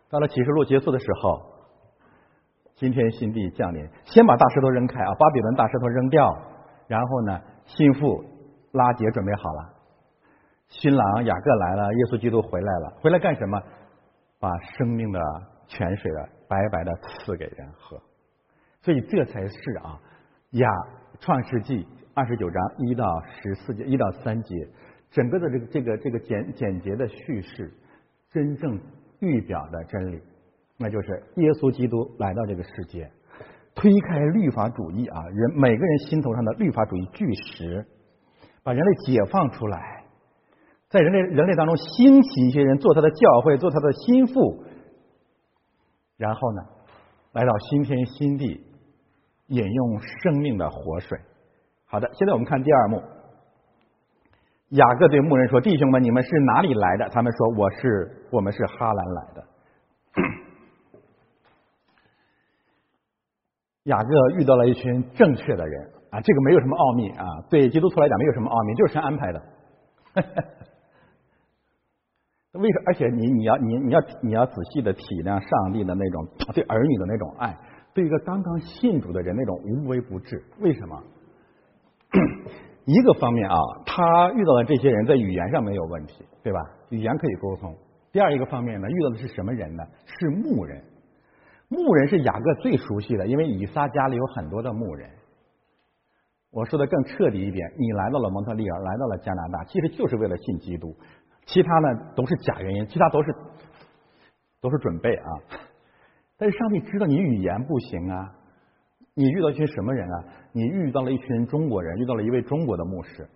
[0.09, 1.41] 到了启示录结束的时候，
[2.75, 6.32] 新天新地降临，先把大石头扔开啊，巴比伦大石头扔掉，
[6.88, 8.23] 然后呢，心腹
[8.73, 9.73] 拉结准备好了，
[10.67, 13.59] 新郎雅各来了，耶稣基督回来了，回来干什么？
[14.39, 15.19] 把生命的
[15.65, 17.97] 泉水啊，白白的赐给人喝。
[18.82, 19.99] 所以这才是啊，
[20.51, 20.69] 亚
[21.19, 21.88] 创世纪
[22.18, 24.55] 二十九章一到十四节一到三节，
[25.11, 27.72] 整个的这个这个这个简简洁的叙事，
[28.32, 28.82] 真正
[29.20, 30.20] 预表的真理。
[30.80, 33.07] 那就是耶稣基督来到这个世界，
[33.76, 37.86] 推开律法主义啊，人每个人心头上的律法主义巨石，
[38.63, 40.05] 把人类解放出来，
[40.89, 44.63] 在人类人类当中兴起一些人做他的教会，做他的心腹，
[46.18, 46.63] 然后呢，
[47.34, 48.65] 来到新天新地，
[49.49, 51.20] 饮用生命的活水。
[51.89, 53.01] 好的，现在我们看第二幕，
[54.71, 59.43] 雅各对牧人说：“弟兄们，你们是哪里来的？”他们说：“我是，我们是哈兰来的。
[63.88, 69.41] ”雅各遇到了一群正确的人啊，这个没有什么奥秘啊，对基督徒来讲没有什么奥秘，就是神安排的。
[72.51, 72.81] 为什？
[72.88, 77.57] 而且你你要你你要你要仔细的体谅上帝的那种对儿女的那种爱，
[77.93, 80.43] 对一个刚刚信主的人那种无微不至。
[80.59, 81.01] 为什么？
[82.86, 83.55] 一个方面啊，
[83.86, 86.60] 他遇到的这些人在语言上没有问题，对吧？
[86.89, 87.76] 语言可以沟通。
[88.12, 89.84] 第二一个方面呢，遇到的是什么人呢？
[90.05, 90.82] 是牧人。
[91.70, 95.10] 牧人是雅各最熟悉的，因为以撒家里有很多的牧人。
[96.49, 100.95] 我说的更彻底一点，你来到了蒙特利尔，来到了加拿大，其实就是为了信基督，
[101.45, 103.36] 其他呢都是假原因，其他都是
[104.62, 105.30] 都是准备啊。
[106.38, 108.32] 但是上帝知道你语言不行啊，
[109.18, 110.24] 你遇到一群什么人啊？
[110.51, 113.28] 你遇到了一群中国人，遇到了一位中国的牧师。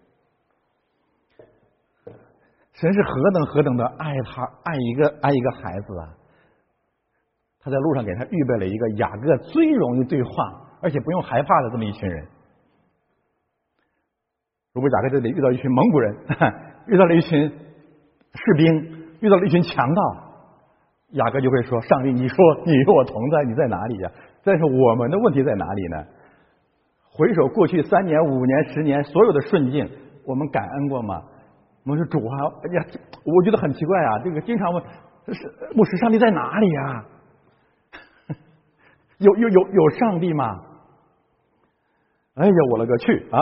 [2.74, 6.14] 神是何等何等的爱他，爱一个爱一个孩子啊！
[7.60, 10.30] 他在路上给他预备了一个雅各最容易对话，
[10.84, 12.28] 而且不用害怕的这么一群人。
[14.74, 16.16] 如果雅各这里遇到一群蒙古人，
[16.86, 20.02] 遇到了一群士兵，遇到了一群强盗，
[21.10, 24.12] 雅各就会说：“上帝，你说你与我同在，你在哪里呀？”
[24.44, 26.04] 但是我们的问题在哪里呢？
[27.14, 29.88] 回首过去三年、五年、十年所有的顺境，
[30.26, 31.22] 我们感恩过吗？
[31.84, 32.86] 我们说主啊，哎呀，
[33.26, 34.84] 我觉得很奇怪啊，这个经常问
[35.28, 37.06] 是牧师，上帝在哪里呀？
[39.20, 40.46] 有有有有上帝吗？
[42.36, 43.40] 哎呀，我勒个去啊！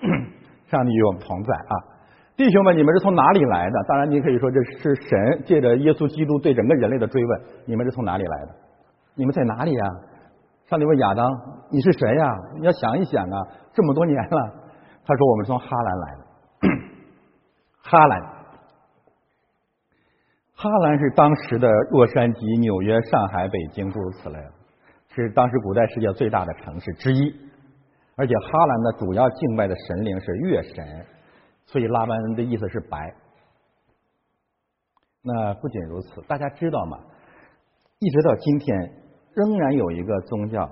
[0.66, 1.74] 上帝与我们同在啊！
[2.36, 3.84] 弟兄们，你们是从哪里来的？
[3.86, 8.54] 当然，你可以说这是神借着耶稣基督对整个人类的追问：你们是从哪里来的？
[9.14, 9.84] 你们在哪里呀？
[10.66, 11.28] 上帝问亚当
[11.68, 12.24] ：“你是谁呀？”
[12.60, 13.36] 你要想一想啊，
[13.72, 14.70] 这么多年了，
[15.04, 16.26] 他说：“我们从哈兰来的。
[17.82, 18.20] ”哈兰。
[20.54, 24.38] 哈兰是当时的洛杉矶、纽约、上海、北京诸如此类，
[25.08, 27.34] 是当时古代世界最大的城市之一。
[28.16, 31.06] 而且哈兰的主要敬拜的神灵是月神，
[31.66, 33.12] 所以拉班的意思是白。
[35.22, 36.98] 那不仅如此，大家知道吗？
[37.98, 38.99] 一直到今天，
[39.34, 40.68] 仍然有一个宗教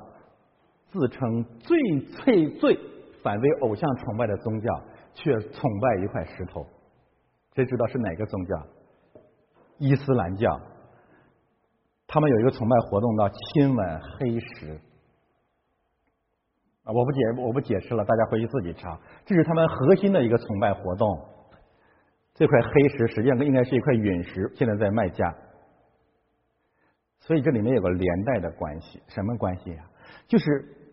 [0.91, 2.79] 自称最最最
[3.23, 4.83] 反对偶像崇拜的宗教，
[5.15, 6.67] 却崇拜一块石头。
[7.55, 8.67] 谁知道是哪个宗教？
[9.79, 10.61] 伊斯兰教，
[12.07, 14.81] 他们有一个崇拜活动叫亲吻黑石
[16.85, 18.99] 啊，我不解我不解释了，大家回去自己查。
[19.27, 21.07] 这是他们核心的一个崇拜活动。
[22.35, 25.35] 这块黑石实际上应该是一块陨石，现在在卖价。
[27.29, 29.85] 所以这里面有个连带的关系，什么关系呀？
[30.29, 30.47] 就是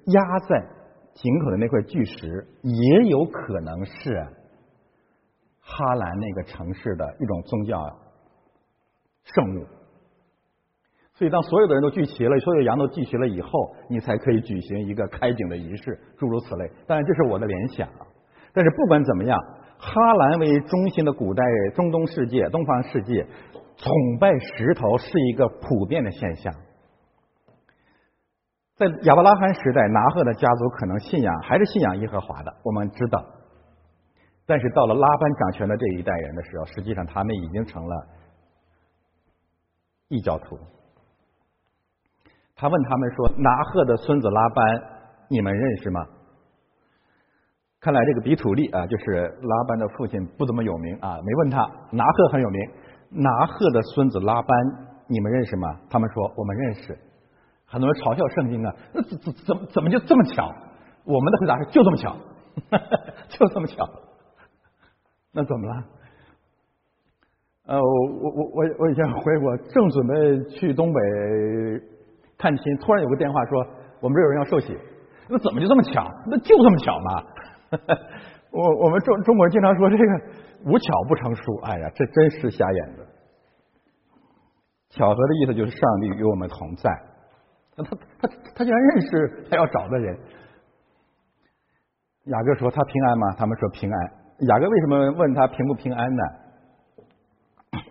[0.08, 0.68] 压在
[1.14, 4.28] 井口的那块巨石，也有可能是
[5.62, 7.80] 哈兰那个城市的一种宗教。
[9.24, 9.66] 圣物，
[11.14, 16.70] 所以当所有的人都聚齐了，所有羊都聚齐了以后，你才可以举行一个开井的仪式，诸如此类。
[16.86, 17.88] 当然，这是我的联想。
[18.54, 19.40] 但是不管怎么样，
[19.80, 23.26] 哈兰为中心的古代中东世界、东方世界，
[23.78, 26.54] 崇拜石头是一个普遍的现象。
[28.76, 33.24] 在亚伯拉罕时代，拿赫的家族可能信仰还是信仰耶和华的，我们知道。
[34.46, 38.08] 但是到了拉班掌权的这一代人的时候，实际上他们已经成了。
[40.08, 40.60] 异教徒，
[42.56, 44.84] 他问他们说：“拿赫的孙子拉班，
[45.30, 46.06] 你们认识吗？”
[47.82, 51.18] 看来这个比土利啊，就是拉班的父亲，不怎么有名啊。
[51.24, 51.60] 没问他，
[51.92, 52.72] 拿赫很有名。
[53.16, 54.58] 拿赫的孙子拉班，
[55.08, 55.80] 你们认识吗？
[55.90, 56.98] 他们说：“我们认识。”
[57.66, 60.54] 很多人嘲笑圣经啊，那怎怎怎么怎么就这么巧？
[61.04, 62.16] 我们的回答是：就这么巧，
[63.30, 63.90] 就这么巧。
[65.34, 65.84] 那怎么了？
[67.68, 71.00] 呃，我我我我以前回国，正准备去东北
[72.38, 73.66] 探亲，突然有个电话说
[74.00, 74.78] 我们这有人要受洗，
[75.28, 76.06] 那怎么就这么巧？
[76.28, 77.24] 那就这么巧吗？
[78.52, 80.04] 我我们中中国人经常说这个
[80.66, 83.08] 无巧不成书，哎呀，这真是瞎眼子。
[84.90, 86.90] 巧合的意思就是上帝与我们同在。
[87.76, 90.18] 他他他竟然认识他要找的人。
[92.24, 93.36] 雅各说他平安吗？
[93.38, 94.12] 他们说平安。
[94.48, 96.24] 雅各为什么问他平不平安呢？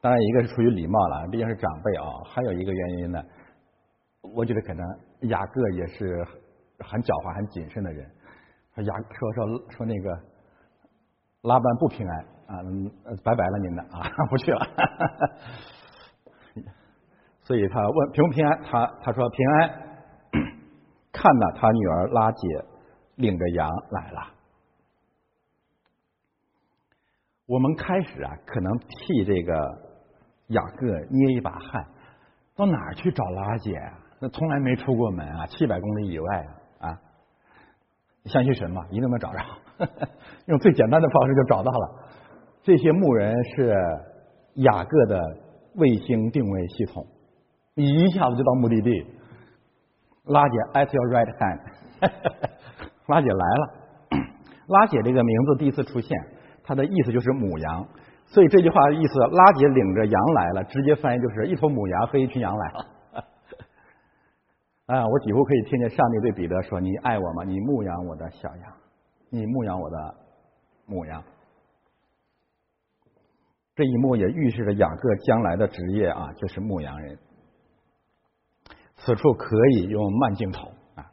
[0.00, 2.06] 当然，一个是出于礼貌了，毕竟是长辈啊。
[2.26, 3.22] 还有一个原因呢，
[4.34, 4.86] 我觉得可能
[5.28, 6.24] 雅各也是
[6.78, 8.08] 很狡猾、很谨慎的人。
[8.74, 10.18] 说雅说说说那个
[11.44, 12.60] 拉班不平安啊，
[13.22, 14.66] 拜拜了您的啊， 不去了。
[17.42, 19.70] 所以他问平不平安，他他说平安。
[21.12, 22.64] 看到，他女儿拉姐
[23.16, 24.20] 领着羊来了。
[27.46, 29.54] 我们开始啊，可能替这个
[30.48, 31.86] 雅各捏一把汗，
[32.56, 33.92] 到哪儿去找拉姐啊？
[34.18, 36.46] 那从来没出过门啊，七百公里以外
[36.80, 36.98] 啊。
[38.24, 39.38] 相信神吧，一定能找着。
[40.46, 41.88] 用最简单的方式就找到了。
[42.62, 43.74] 这些牧人是
[44.54, 45.20] 雅各的
[45.76, 47.06] 卫星定位系统。
[47.74, 49.06] 一下子就到目的地，
[50.24, 51.60] 拉姐 at your right hand，
[53.08, 53.68] 拉姐来了。
[54.68, 56.18] 拉姐这个名字第一次出现，
[56.62, 57.86] 它的意思就是母羊，
[58.26, 62.86] 所以这句话的意思，拉姐领着羊来了，直接翻译就是一头母羊和一群羊来了。
[64.86, 67.44] 啊，我几乎可以听见上帝对彼得说：“你爱我吗？
[67.44, 68.72] 你牧养我的小羊，
[69.34, 70.14] 你牧养我的
[70.86, 71.22] 母羊。”
[73.76, 77.18] 这一幕也预示着雅各将来的职业啊，就是牧羊人。
[78.96, 81.10] 此处可以用慢镜头啊，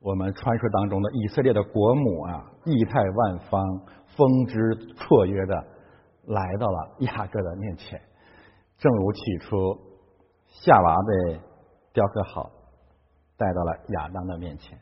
[0.00, 3.80] 我们传说当中的以色列的国母啊，仪态万方、
[4.16, 4.54] 风姿
[4.94, 5.54] 绰约的
[6.26, 8.00] 来到了雅各的面前，
[8.76, 9.56] 正如起初
[10.48, 11.40] 夏娃被
[11.94, 12.50] 雕刻好，
[13.38, 14.78] 带到了亚当的面前。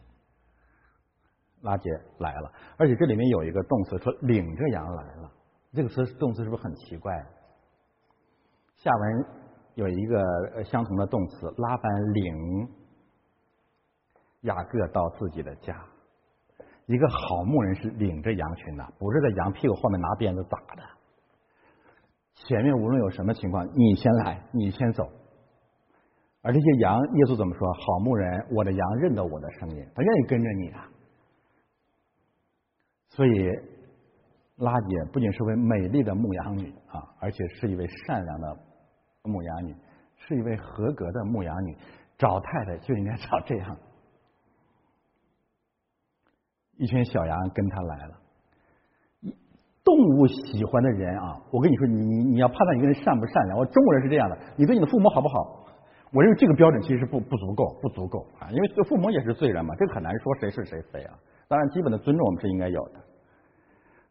[1.64, 5.32] 拉杰来了，而且这里面有一个动词说领着羊来了，
[5.72, 7.12] 这个词动词是不是很奇怪？
[8.76, 9.44] 下文。
[9.76, 12.68] 有一个相同的动词，拉班领
[14.42, 15.84] 雅各到自己的家。
[16.86, 20.82] 一个好牧人是领着羊群的，不是在羊屁股后面拿鞭子打的。
[22.34, 25.08] 前面无论有什么情况，你先来，你先走。
[26.42, 27.72] 而这些羊，耶稣怎么说？
[27.72, 30.88] 好牧人，我的羊认得我的声音，他愿意跟着你啊。
[33.14, 33.30] 所以，
[34.56, 38.56] 拉姐不仅是位美丽的牧羊女啊，而且是一位善良的。
[39.22, 39.74] 牧羊女
[40.16, 41.76] 是一位合格的牧羊女，
[42.18, 43.76] 找太太就应该找这样。
[46.76, 48.18] 一群小羊跟他来了。
[49.84, 55.64] 动物喜欢的人啊，我跟你说，你你你要判断一个人善不善良，我中国人是这样的，你对你的父母好不好？
[56.12, 61.18] 我认为这个标准其实是不不足够，不足够啊，因为父母也是罪人嘛，这很难说谁是谁非啊。
[61.54, 62.94] 当然，基本的尊重我们是应该有的。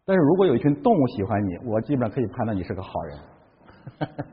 [0.06, 3.20] 但是如果有一群动物喜欢你，我基本上可以判断你是个好人。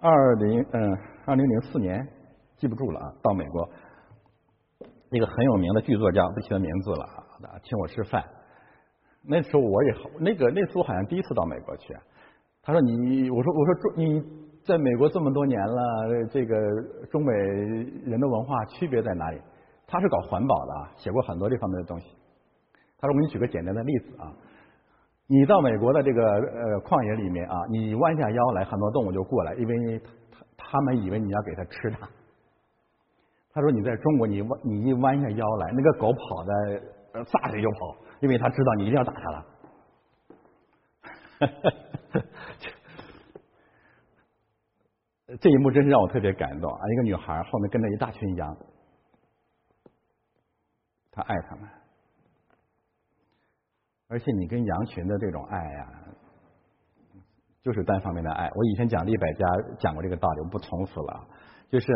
[0.00, 2.08] 二零嗯，二零零四年
[2.56, 3.68] 记不住了啊，到美国，
[5.10, 8.24] 一个很有名的剧作家不记得名字了啊，请我吃饭。
[9.22, 11.94] 那时候我也好，那个那次我好像第一次到美国去。
[12.62, 14.24] 他说你，我说我说你
[14.64, 16.56] 在美国这么多年了，这个
[17.10, 17.34] 中美
[18.06, 19.38] 人的文化区别在哪里？
[19.92, 22.06] 他是搞环保的啊，写过很多这方面的东西。
[22.98, 24.32] 他说我给你举个简单的例子啊。
[25.26, 29.98] 你到美国的这个呃旷野里面啊，你弯下腰来，很多动物就过来，因为
[30.30, 31.96] 他他们以为你要给他吃的。
[33.52, 36.80] 他说你在中国，你弯你一弯下腰来，那个狗跑的
[37.26, 39.46] 撒腿就跑，因为他知道你一定要打他了。
[45.38, 46.80] 这一幕真是让我特别感动啊！
[46.92, 48.56] 一个女孩后面跟着一大群羊，
[51.12, 51.68] 他爱他们。
[54.08, 55.88] 而且你跟羊群的这种爱呀，
[57.62, 58.50] 就是单方面的爱。
[58.54, 59.46] 我以前讲利百家
[59.78, 61.28] 讲过这个道理，我不重复了。
[61.70, 61.86] 就是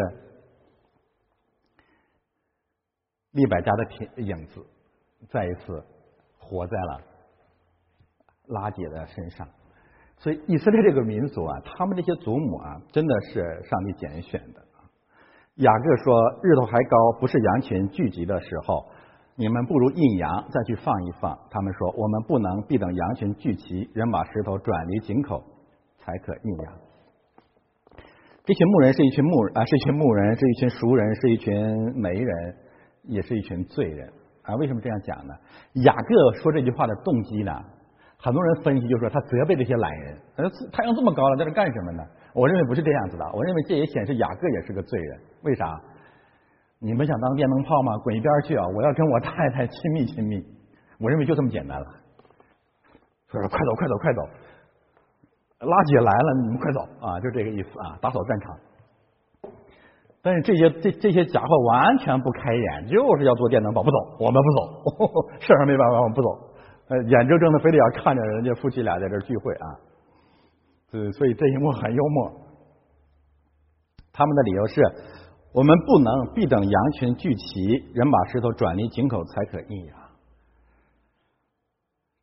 [3.32, 3.84] 利百家的
[4.16, 4.66] 影影子
[5.28, 5.84] 再一次
[6.38, 7.00] 活在了
[8.46, 9.46] 拉姐的身上。
[10.16, 14.64] 所以以色列这个民族啊，他们这些祖母啊，真的是上帝拣选的。
[15.56, 18.88] 雅各说：“日头还高，不是羊群聚集的时候。”
[19.38, 21.38] 你们不如印羊再去放一放。
[21.50, 25.44] 他们说：“我们不能必等羊群聚齐，人把石头转离井口，
[25.98, 26.72] 才可印羊。”
[28.44, 32.54] 这群牧人是一群牧人啊，是一群牧人，是一群熟人，是一群媒人，
[33.02, 34.08] 也是一群罪人
[34.42, 34.54] 啊。
[34.54, 35.34] 为什么这样讲呢？
[35.84, 37.52] 雅各说这句话的动机呢？
[38.18, 40.16] 很多人分析就说他责备这些懒人。
[40.36, 42.02] 呃，太阳这么高了，在这干什么呢？
[42.32, 45.20] 我认为不是这样子的，我认为这也显示雅各也是个罪人。
[45.42, 45.78] 为啥？
[46.86, 47.98] 你们想当电灯泡吗？
[47.98, 48.64] 滚一边去啊！
[48.76, 50.40] 我要跟我太太亲密亲密。
[51.00, 51.86] 我认为就这么简单了。
[53.28, 54.22] 说说快走快走快走，
[55.66, 57.18] 拉姐来了，你们快走啊！
[57.18, 58.56] 就这个意思啊，打扫战场。
[60.22, 66.28] 但是这些这这些家伙完全不开眼，就是要做电灯泡，不走，我们不走， 事儿没办法，我们不走。
[66.88, 69.66] 呃，眼睁睁的非得要看着人家夫妻俩在这聚会啊。
[70.92, 72.32] 呃，所以这一幕很幽默。
[74.12, 74.80] 他们的理由是：
[75.56, 77.62] 我们不能必等羊群聚齐，
[77.94, 80.12] 人把石头转离井口才可易啊。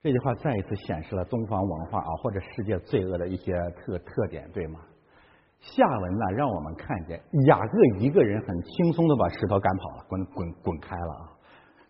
[0.04, 4.80] 这句话再一次显示了东方文化啊，或者世界罪恶的一些特特点，对吗？
[5.62, 11.34] 下文呢，让我们看见雅各一个人很轻松的把石头赶跑了，滚滚滚开了啊！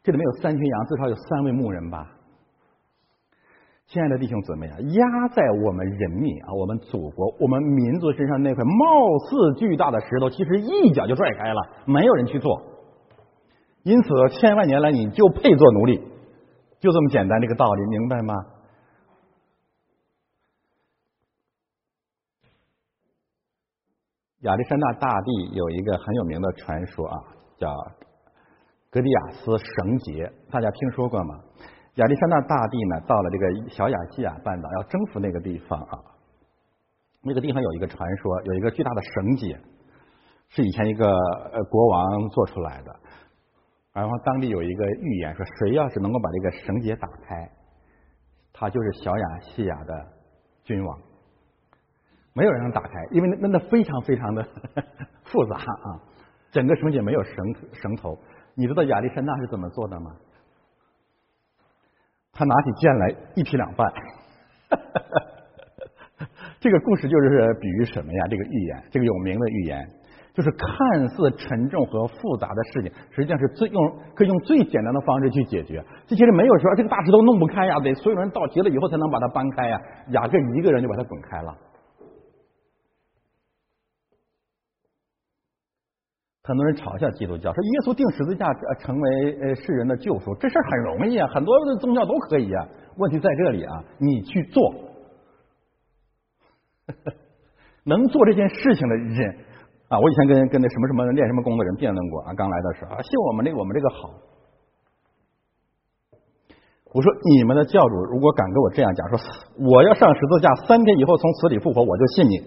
[0.01, 2.09] 这里面有三群羊，至少有三位牧人吧。
[3.93, 12.59] 亲爱的弟兄姊妹啊，压在我们人民啊，我们祖国、我们民族身上那块貌似巨大的石头，其实一脚就拽开了，没有人去做。
[13.83, 15.99] 因此，千万年来你就配做奴隶，
[16.79, 18.33] 就这么简单，这个道理明白吗？
[24.39, 27.17] 亚历山大大帝有一个很有名的传说啊，
[27.59, 27.71] 叫
[28.89, 31.39] 格迪亚斯绳结，大家听说过吗？
[31.95, 35.99] 亚历山大大帝呢，到了这个小亚细亚半岛，要征服那个地方啊。
[37.21, 39.59] 那个地方有一个传说，有一个巨大的绳结，
[40.49, 42.95] 是以前一个呃国王做出来的。
[43.93, 47.51] 然后当地有一个预言说，谁要是能够把这个绳结打开，
[48.51, 50.07] 他就是小亚细亚的
[50.63, 50.99] 君王。
[52.33, 54.43] 没有人能打开，因为那那非常非常的
[55.25, 56.01] 复杂啊！
[56.51, 57.35] 整个绳结没有绳
[57.71, 58.17] 绳头。
[58.55, 60.11] 你知道亚历山大是怎么做的吗？
[62.33, 63.93] 他拿起剑来一劈两半。
[66.59, 68.25] 这个故事就是比喻什么呀？
[68.29, 69.85] 这个预言，这个有名的预言，
[70.33, 75.83] 就是看似沉重和复杂的事情，实际上是最用可以用最简单的方式去解决。
[76.07, 79.79] 这些人没有说这个大石头弄不开呀，得所有人到齐了以后才能把它搬开呀。
[80.09, 81.53] 雅各一个人就把它滚开了。
[86.43, 88.43] 很多人嘲笑基督教，说耶稣钉十字架
[88.83, 89.07] 成为
[89.39, 92.67] 呃世人的救赎，这事儿很容易啊，很多的宗教都可以啊。
[92.99, 94.59] 问题在这里啊，你去做，
[97.87, 99.35] 能做这件事情的人
[99.87, 104.11] 啊，我以前跟跟那什么什么练什么功的人辩论过啊，刚来的时候啊，信我们这个我们这个好。
[106.91, 109.17] 我说你们的教主如果敢跟我这样讲，说
[109.63, 112.43] 我要上十字架三天以后从死里复活，我就信你。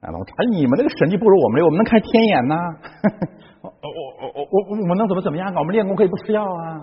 [0.00, 2.56] 啊，我查你们这个神迹不如我们，我们能开天眼呐？
[3.60, 5.52] 我我我我我们能怎么怎么样？
[5.54, 6.80] 我们练功可以不吃药啊？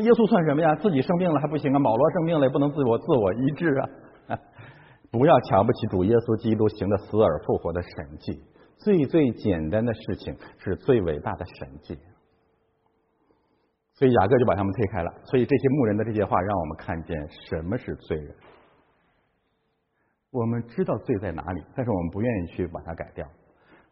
[0.00, 0.74] 耶稣算什么呀？
[0.76, 1.78] 自己生病了还不行啊？
[1.78, 3.88] 保罗生病了也不能自我自我医治啊？
[5.12, 7.90] 不要瞧不起主耶稣基督行的死而复活的神
[8.20, 8.40] 迹，
[8.78, 11.98] 最最简单的事情是最伟大的神迹。
[13.94, 15.10] 所以雅各就把他们推开了。
[15.24, 17.16] 所以这些牧人的这些话，让我们看见
[17.48, 18.34] 什么是罪人。
[20.30, 23.26] 我们知道罪在哪里，但是我们不愿意去把它改掉。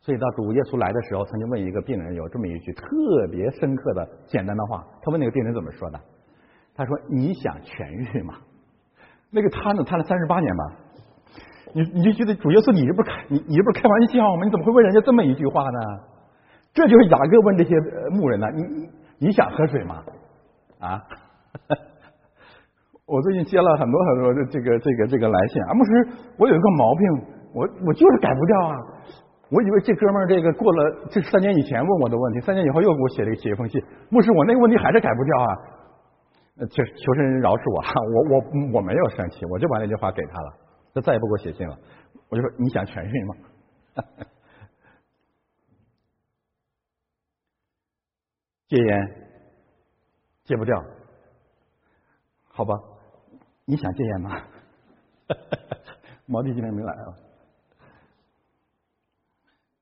[0.01, 2.87] 所以到主耶稣来的时候，曾经问一个病人有这么一句特
[3.30, 4.84] 别深刻的简单的话。
[5.03, 5.99] 他问那个病人怎么说的？
[6.74, 8.34] 他说：“你想痊愈吗？”
[9.32, 10.64] 那个瘫呢，瘫了三十八年吧。
[11.72, 14.45] 你你就觉得主耶稣，你这不是开你你这不是开玩笑吗？
[14.45, 15.80] 你怎么会问人家这么一句话呢？
[16.74, 17.74] 这就是雅各问这些
[18.11, 20.05] 牧人呢：“你你想喝水吗？”
[20.78, 21.03] 啊？
[23.07, 27.07] 我最近接了很多很多的这个这个这个来信啊，牧师，我有一个毛病，
[27.54, 28.74] 我我就是改不掉啊。
[29.48, 33.80] 我以为这哥们儿这个过了这三年以前问我的问题，三年以后又给我写了一写一封信，
[34.11, 35.57] 牧师，我那个问题还是改不掉啊。
[36.59, 37.78] 求求神饶恕我，
[38.11, 38.42] 我我
[38.78, 40.52] 我没有生气，我就把那句话给他了，
[40.94, 41.78] 他再也不给我写信了。
[42.28, 43.36] 我就说你想痊愈吗？
[48.66, 49.09] 戒烟
[50.42, 50.82] 戒不掉，
[52.48, 52.74] 好吧。
[53.66, 54.30] 你想戒烟吗？
[56.26, 57.04] 毛弟今天没来啊。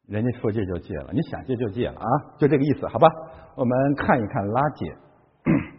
[0.07, 2.07] 人家说戒就戒了，你想戒就戒了啊，
[2.39, 3.09] 就这个意思，好吧？
[3.57, 4.97] 我们看一看拉姐。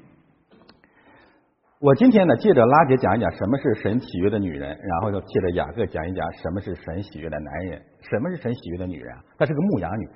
[1.79, 7.81] 我今天呢，借着拉姐讲一讲什么是神喜悦的女人，然后就借着雅各讲一讲什么是神喜悦的男人。
[8.01, 9.23] 什么是神喜悦的女人啊？
[9.37, 10.09] 她是个牧羊女，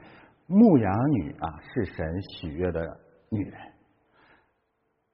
[0.47, 2.81] 牧羊女啊是神喜悦的
[3.29, 3.53] 女人。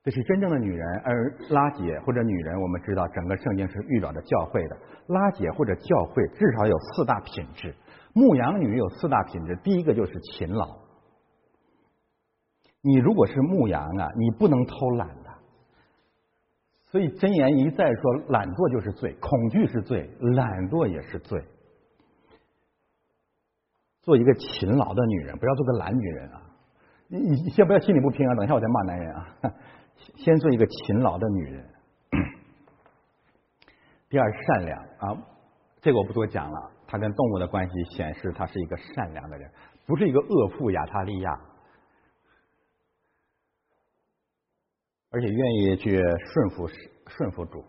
[0.06, 4.78] 这是真正的女人，而拉姐或者女人，我们知道整个圣经是预表着教会的。
[5.08, 7.74] 拉姐或者教会至少有四大品质，
[8.14, 10.78] 牧羊女有四大品质，第一个就是勤劳。
[12.82, 15.32] 你如果是牧羊啊，你不能偷懒的。
[16.92, 21.44] 所以箴言一再说，懒惰就是罪，恐惧是罪，懒惰也是罪。
[24.04, 26.44] 做一个勤劳的女人，不要做个懒女人啊！
[27.08, 29.38] 你你先不要心里不平啊，等一下我再骂男人啊！
[30.18, 31.70] 先做一个勤劳的女人。
[34.10, 35.24] 第二，善良啊，
[35.82, 36.72] 这个我不多讲了。
[36.88, 39.52] 他跟动物的关系显示他是一个善良的人，
[39.88, 41.32] 不是一个恶妇亚塔利亚，
[45.10, 46.70] 而且愿意去顺服
[47.08, 47.66] 顺服主。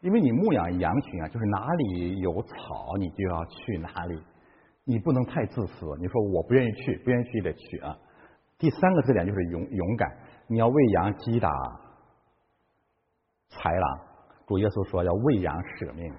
[0.00, 4.22] 因为你牧养羊群啊，就是哪里有草，你就要去哪里，
[4.84, 5.86] 你不能太自私。
[6.00, 7.98] 你说我不愿意去，不愿意去也得去啊。
[8.58, 10.08] 第三个特点就是勇勇敢，
[10.46, 11.50] 你要喂羊击打
[13.50, 14.06] 豺狼。
[14.46, 16.14] 主耶稣说要喂羊舍命。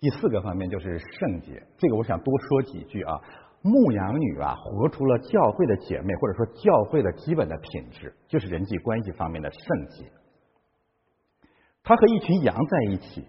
[0.00, 3.20] 第四个方面就是圣洁，这个我想多说几句啊。
[3.62, 10.10] 牧羊女啊，活出了教会的姐妹，或者说教会的基本的品质，就是人际关系方面的圣洁。
[11.82, 13.28] 她和一群羊在一起，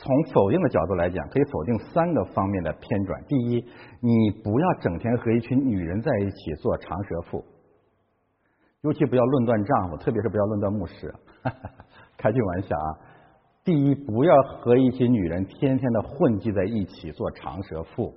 [0.00, 3.20] 从否定的角度来讲，可以否定三个方面的偏转。
[3.26, 3.64] 第一，
[4.00, 7.44] 你不要整天和一群女人在一起做长舌妇，
[8.82, 11.12] 尤其不要论断丈夫，特别是不要论断牧师。
[12.16, 12.88] 开句玩笑啊！
[13.64, 18.14] 第一，不要和一些女人天天的混迹在一起做长舌妇。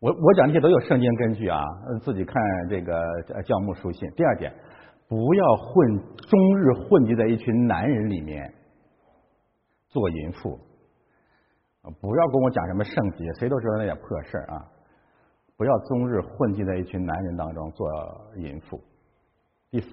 [0.00, 1.62] 我我讲这些都有圣经根据啊，
[2.02, 3.02] 自己看这个
[3.44, 4.10] 教牧书信。
[4.16, 4.52] 第二点，
[5.08, 8.52] 不要混终日混迹在一群男人里面
[9.94, 10.58] 做淫妇，
[12.00, 14.68] 不要跟我讲什么圣洁，谁都知道那点破事儿啊！
[15.56, 17.88] 不要终日混迹在一群男人当中做
[18.38, 18.80] 淫妇。
[19.70, 19.90] 第三，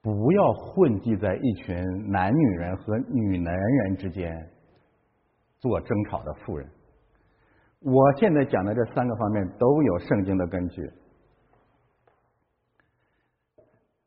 [0.00, 1.74] 不要混迹在一群
[2.08, 4.32] 男女人和女男人之间
[5.58, 6.70] 做争吵的妇人。
[7.80, 10.92] 我现在讲的这三个方面都有圣经的根据，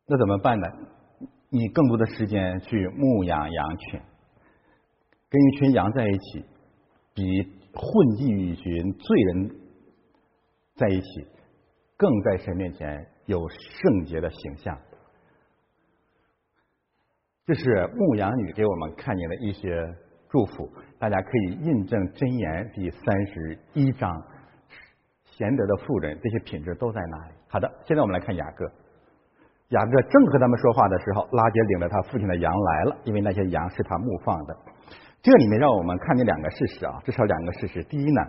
[0.05, 0.65] 那怎么办呢？
[1.49, 4.01] 你更多的时间去牧养羊群，
[5.29, 6.45] 跟一群羊在一起，
[7.13, 7.23] 比
[7.73, 9.49] 混迹一群罪人
[10.75, 11.27] 在一起，
[11.97, 14.77] 更在神面前有圣洁的形象。
[17.45, 19.81] 这是牧羊女给我们看见的一些
[20.29, 20.69] 祝福。
[20.99, 24.21] 大家可以印证《箴言》第三十一章，
[25.23, 27.33] 贤德的妇人这些品质都在哪里？
[27.47, 28.65] 好的，现在我们来看雅各。
[29.69, 34.57] 雅各正和他们说话的时候，拉杰领着他父亲的羊来了，因为那些羊是他牧放的。
[35.21, 37.83] 这里面让我们看见两个事实啊，至少两个事实。
[37.83, 38.21] 第一呢，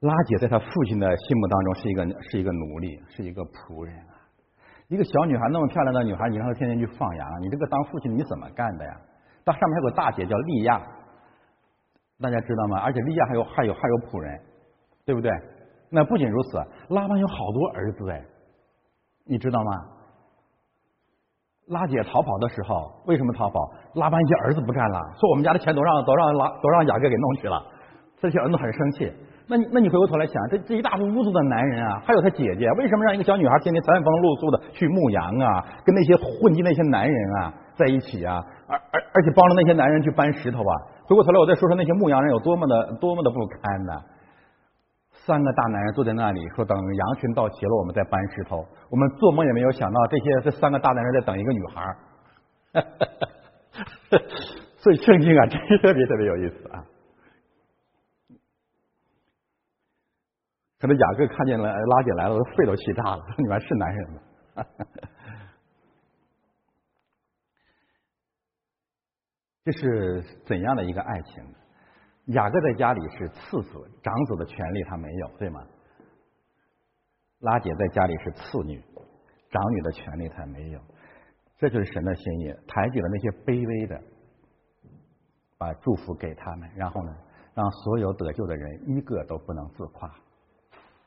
[0.00, 4.14] 拉姐在他父亲的心目当中是一个是一个奴隶，是一个仆人啊。
[4.88, 9.00] 一个小女孩那么漂亮的女孩，你让她天天去放羊，你这个当父亲你怎么干的呀？
[9.44, 10.80] 到上面还有个大姐叫利亚。
[12.20, 12.78] 大家知道吗？
[12.80, 14.40] 而且利亚还有还有还有仆人，
[15.04, 15.30] 对不对？
[15.88, 16.58] 那不仅如此，
[16.88, 18.24] 拉班有好多儿子哎，
[19.24, 19.97] 你知道吗？
[21.68, 23.60] 拉姐逃跑的时候，为什么逃跑？
[23.94, 27.62] 拉班一些儿子不干了，说我们家的钱都让都让拉都让雅各给弄去了，
[28.18, 29.12] 这些儿子很生气。
[29.46, 40.74] 那你那你回过头来想，这这一大屋子的男人啊，还有他姐姐，为什么让一个小女孩天天餐风露宿的去牧羊啊，跟那些混迹那些男人啊在一起啊，而而而且帮着那些男人去搬石头啊？
[41.06, 43.92] 回过头来，我再说说那些牧羊人有多么的多么的不堪呢？
[45.28, 51.94] 三个大男人坐在那里说：“等羊群到齐了，我们再搬石头。”我们做梦也没有想到，这些这三个大男人在等一个女孩。
[54.78, 56.82] 所以圣经啊，真是特别特别有意思啊！
[60.80, 64.20] 可能雅各看见了拉姐来了，肺都气炸了，说：“你们是男人吗？”
[69.66, 71.44] 这是怎样的一个爱情？
[72.28, 75.62] 雅各在家里是次子，长子的权利他没有，对吗？
[77.40, 78.82] 拉姐在家里是次女，
[79.50, 80.80] 长女的权利他没有。
[81.56, 84.00] 这就是神的心意，抬举了那些卑微的，
[85.56, 87.16] 把祝福给他们，然后呢，
[87.54, 90.08] 让所有得救的人一个都不能自夸。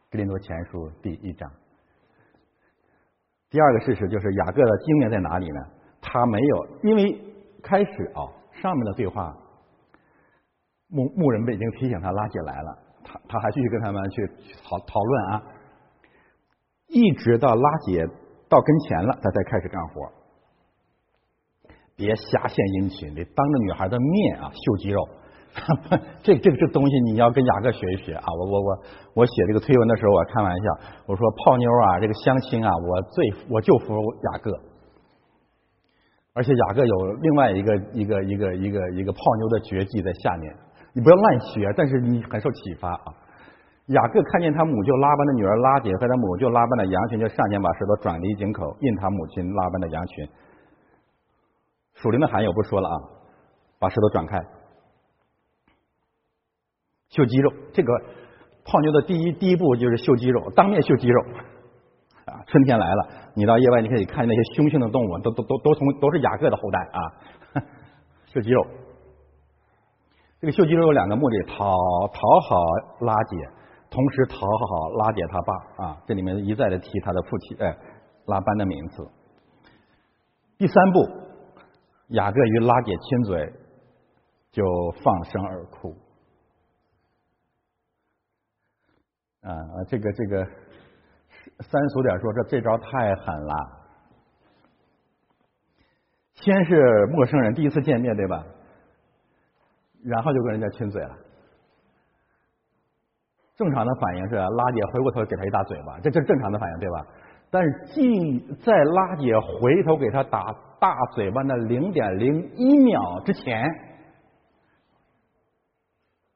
[0.10, 1.52] 格林多前书第一章。
[3.50, 5.62] 第二个事实就是雅各的经验在哪里呢？
[6.02, 7.22] 他没有，因为
[7.62, 8.42] 开始啊。
[8.54, 9.34] 上面的对话，
[10.92, 14.28] 牧牧人们已经提醒他拉姐来了，他他还继续跟他们去
[14.68, 15.44] 讨讨论啊，
[16.90, 18.06] 一直到拉姐
[18.50, 20.12] 到跟前了，他才开始干活。
[21.96, 25.08] 别瞎献殷勤，得当着女孩的面啊秀肌肉。
[26.24, 28.24] 这这这东西你要跟雅各学一学啊！
[28.40, 28.84] 我我我
[29.16, 33.94] 我写这个推文的时候，我开玩笑，我说泡妞啊，这个相亲啊，我最我就服
[34.32, 34.52] 雅各。
[36.34, 40.56] 而且雅各有另外一个一个一个一个一个泡妞的绝技在下面，
[40.94, 43.14] 你不要乱学，但是你很受启发啊。
[43.88, 50.30] 雅各看见他母舅拉班的女儿拉姐和他母舅拉班的羊群，就上前把石头转离井口，印他母亲拉班的羊群。
[51.96, 52.96] 属灵的含义我不说了啊，
[53.80, 54.38] 把石头转开，
[57.10, 57.52] 秀肌肉。
[57.74, 57.94] 这个
[58.64, 61.22] 泡妞的第一第一步就是秀肌肉，当面秀肌肉。
[62.26, 67.00] 啊，春天来了，你到野外你可以看那些凶性的动物，都都都都从都是雅各的后代啊，
[68.32, 68.66] 秀肌肉。
[70.42, 71.56] 这个秀肌肉有两个目的：讨
[72.08, 72.20] 讨
[72.50, 72.58] 好
[73.06, 73.38] 拉姐，
[73.92, 76.02] 同时讨好拉姐他爸啊。
[76.08, 77.78] 这里面一再的提他的父亲哎
[78.26, 79.08] 拉班的名字。
[80.58, 81.08] 第三步，
[82.08, 83.54] 雅各与拉姐亲嘴，
[84.52, 84.64] 就
[85.04, 85.96] 放声而哭。
[89.44, 89.54] 啊，
[89.90, 90.44] 这个这个
[91.60, 93.54] 三俗点说，这这招太狠了。
[96.34, 98.44] 先是陌生人第一次见面，对吧？
[100.04, 101.16] 然后就跟人家亲嘴了，
[103.56, 107.06] 正常的反应是拉姐回过头给他一大嘴巴，这这是正常的反应对吧？
[107.52, 113.64] 但是进在拉姐回头给他打大嘴巴那零点零一秒之前，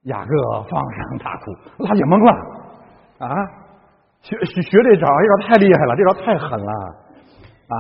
[0.04, 1.52] 雅各放声大哭，
[1.84, 3.34] 拉姐懵了啊！
[4.22, 6.72] 学学学这招，这招太厉害了，这招太狠了
[7.70, 7.78] 啊！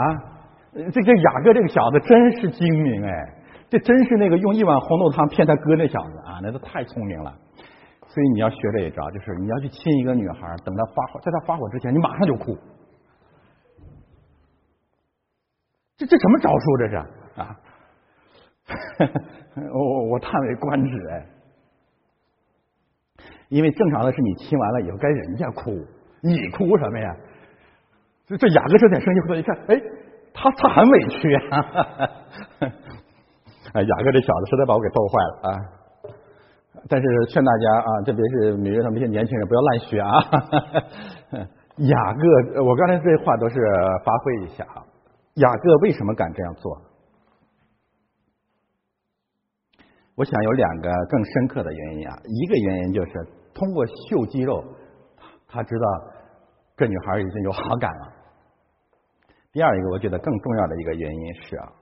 [0.73, 3.44] 这这雅各这个小子真是精明哎。
[3.69, 7.35] 这真是那个用一碗红豆汤骗他哥那小子啊，那都太聪明了。
[8.07, 12.57] 所以你要学这一招，就是你要去亲一个女孩，等她发火，在她发火之前，你马上就哭。
[15.97, 16.77] 这这什么招数？
[16.77, 16.95] 这是
[17.41, 17.57] 啊？
[19.73, 21.25] 我我我叹为观止哎。
[23.49, 25.71] 因为正常的是你亲完了以后该人家哭，
[26.21, 27.15] 你哭什么呀？
[28.27, 29.81] 这这雅各这点生气，回头一看，哎，
[30.33, 32.09] 他他很委屈啊。
[33.75, 35.59] 啊，雅各这小子实在把我给逗坏了啊！
[36.87, 40.07] 但是劝大家啊，特别是女人上那些年轻人不要乱学啊。
[41.75, 43.59] 雅各，我刚才这话都是
[44.05, 44.79] 发挥一下啊。
[45.33, 46.81] 雅各为什么敢这样做？
[50.15, 52.17] 我想有两个更深刻的原因啊。
[52.23, 53.11] 一个原因就是
[53.53, 54.63] 通过秀肌肉，
[55.49, 55.85] 他知道
[56.77, 58.13] 这女孩已经有好感了。
[59.51, 61.73] 第二一个，我觉得更重要的一个原因是啊。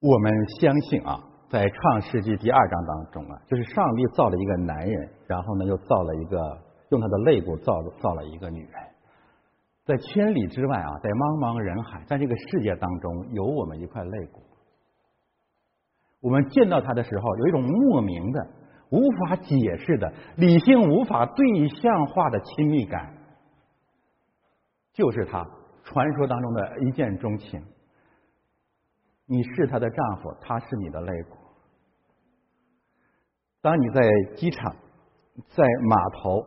[0.00, 1.18] 我们相信啊，
[1.48, 6.38] 在创世纪第二章当中啊，就是上帝造了一个男人，然后呢又造了一个
[6.90, 8.72] 用他的肋骨造造了一个女人，
[9.84, 14.40] 在千里之外啊，在茫茫人海，在这个世界当中有我们一块肋骨。
[16.20, 18.46] 我们见到他的时候，有一种莫名的、
[18.90, 23.14] 无法解释的、理性无法对象化的亲密感，
[24.92, 25.44] 就是他
[25.82, 27.60] 传说当中的一见钟情。
[29.30, 31.36] 你是她的丈夫，他是你的肋骨。
[33.60, 34.00] 当你在
[34.36, 34.74] 机场、
[35.48, 36.46] 在码头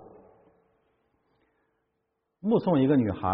[2.39, 3.29] 目送一个女孩，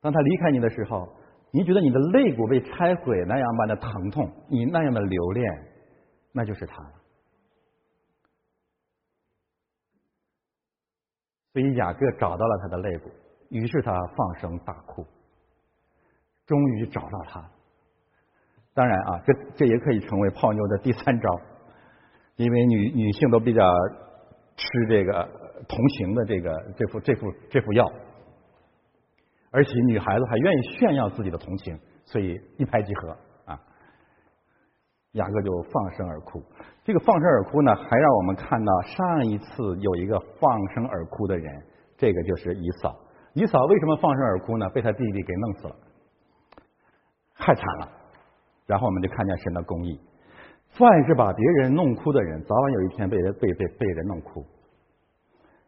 [0.00, 1.08] 当她离开你的时候，
[1.52, 5.44] 你觉得你的肋骨被拆毁那样般的疼痛，你那样的留恋，
[6.32, 6.82] 那就是她。
[11.52, 13.08] 所以雅各找到了他的肋骨，
[13.50, 15.06] 于是他放声大哭，
[16.46, 17.48] 终于找到她。
[18.74, 21.40] 当然啊，这这也可以成为泡妞的第三招，
[22.36, 23.72] 因为女女性都比较
[24.56, 25.28] 吃这个
[25.68, 27.88] 同情的这个这副这副这副药，
[29.52, 33.60] 而且女孩子还愿意炫耀自己的同情，所以一拍即合啊。
[35.12, 36.42] 雅各就放声而哭，
[36.82, 41.62] 这个放声而哭呢，还让我们看到上一次有一个放声而哭的人，
[41.96, 42.92] 这个就是姨嫂。
[43.34, 44.68] 姨嫂为什么放声而哭呢？
[44.70, 45.76] 被他弟弟给弄死了，
[47.36, 47.88] 太惨了。
[48.66, 50.00] 然后我们就看见神的公义，
[50.70, 54.44] 凡是把别人弄哭的人，早晚有一天被人被被被人弄哭。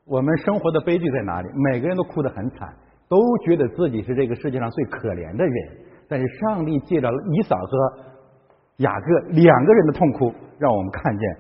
[0.05, 1.49] 我们生活的悲剧在哪里？
[1.55, 2.75] 每个人都哭得很惨，
[3.09, 5.87] 都觉得自己是这个世界上最可怜的人。
[6.09, 7.99] 但是上帝借着以扫和
[8.77, 11.37] 雅各两个人的痛哭，让我们看见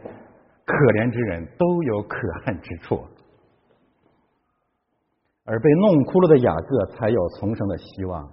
[0.65, 3.01] 可怜之人都有可恨之处，
[5.45, 8.29] 而被弄哭了的雅各才有重生的希望。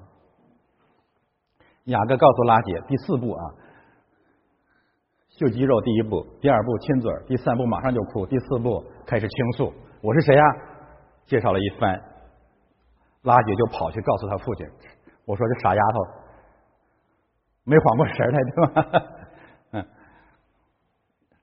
[1.85, 3.43] 雅各告诉拉姐，第四步啊，
[5.29, 10.43] 秀肌肉，第一步，第二步亲嘴，第三步马上就哭，第四步开始倾诉，我是谁呀？
[11.25, 12.01] 介绍了一番，
[13.23, 14.65] 拉姐就跑去告诉他父亲，
[15.25, 15.99] 我说这傻丫头
[17.65, 19.05] 没缓过神来，对吧？
[19.71, 19.85] 嗯，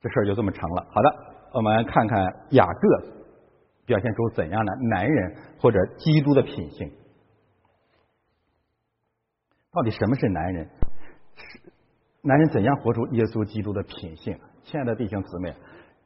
[0.01, 0.87] 这事儿就这么成了。
[0.91, 1.15] 好的，
[1.53, 3.13] 我们看看雅各
[3.85, 6.91] 表现出怎样的男人或者基督的品性。
[9.73, 10.69] 到底什么是男人？
[12.23, 14.37] 男人怎样活出耶稣基督的品性？
[14.65, 15.55] 亲爱的弟兄姊妹，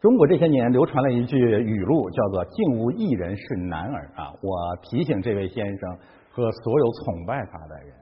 [0.00, 4.32] 中国这些年流传了一句语录，叫做“竟无一人是男儿”啊！
[4.42, 5.98] 我提醒这位先生
[6.30, 7.94] 和所有崇拜他的人：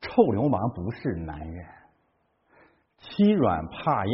[0.00, 1.66] 臭流氓不是男人，
[2.98, 4.12] 欺软怕硬，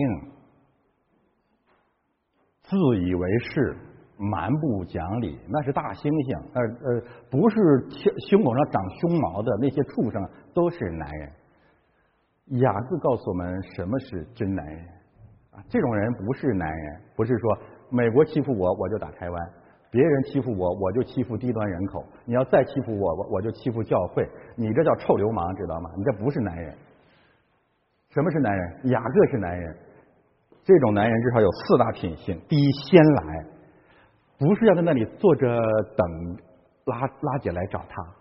[2.62, 3.76] 自以为是，
[4.18, 6.38] 蛮不讲理，那是大猩猩。
[6.52, 7.56] 呃呃，不是
[8.28, 10.20] 胸口上长胸毛的那些畜生
[10.58, 11.30] 都是男人。
[12.60, 14.84] 雅各告诉我们，什么是真男人？
[15.68, 17.58] 这种人不是男人，不是说
[17.90, 19.50] 美国欺负我我就打台湾，
[19.88, 25.90] 别人欺负我我就欺负低端人口，你要再欺负我我我就欺负教会，你这叫臭流氓，知道吗？
[25.96, 26.74] 你这不是男人。
[28.10, 28.90] 什么是男人？
[28.90, 29.76] 雅各是男人。
[30.64, 33.44] 这种男人至少有四大品性：第一，先来，
[34.38, 35.46] 不是要在那里坐着
[35.96, 36.36] 等
[36.86, 38.17] 拉拉姐来找他。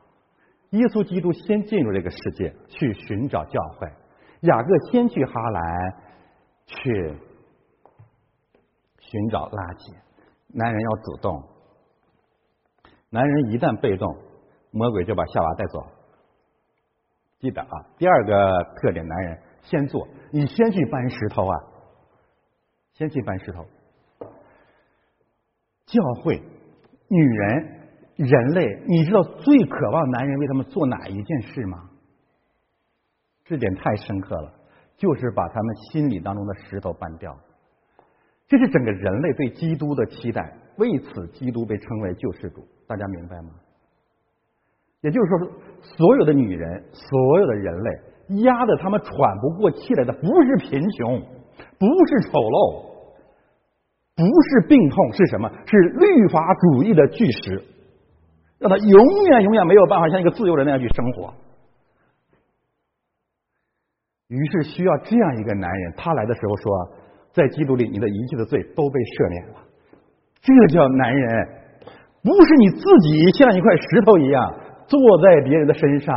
[0.71, 3.87] 耶稣基督先进入这个世界去寻找教会，
[4.41, 5.93] 雅各先去哈兰
[6.65, 7.17] 去。
[9.09, 9.95] 寻找垃圾，
[10.49, 11.41] 男人要主动。
[13.09, 14.17] 男人一旦被动，
[14.71, 15.87] 魔鬼就把夏娃带走。
[17.39, 21.55] 记得啊，第二个特点，男人先做，你先去搬石头啊，
[22.95, 23.63] 先去搬石头。
[25.85, 26.41] 教会，
[27.07, 27.76] 女人，
[28.17, 31.89] 人类，你知道最渴望男人为他们做哪一件事吗？
[33.45, 34.51] 这点太深刻了，
[34.97, 37.37] 就是把他们心里当中的石头搬掉。
[38.47, 43.51] 这是整个人类对基督的期待，为此基督被称为救世主，大家明白吗？
[45.01, 45.51] 也就是说，
[45.81, 51.19] 所有的女人，所有的人类，压得他们喘不过气来的，不是贫穷，
[51.77, 52.83] 不是丑陋，
[54.15, 55.47] 不是病痛，是什么？
[55.67, 57.63] 是律法主义的巨石，
[58.59, 61.33] 让他永远永远没有办法像一个自由人那样去生活。
[64.27, 66.97] 于是需要这样一个男人，他来的时候说。
[67.33, 69.61] 在基督里，你的一切的罪都被赦免了。
[70.41, 71.47] 这叫男人，
[72.23, 76.15] 不是你自己像一块石头一样坐在别人的身上，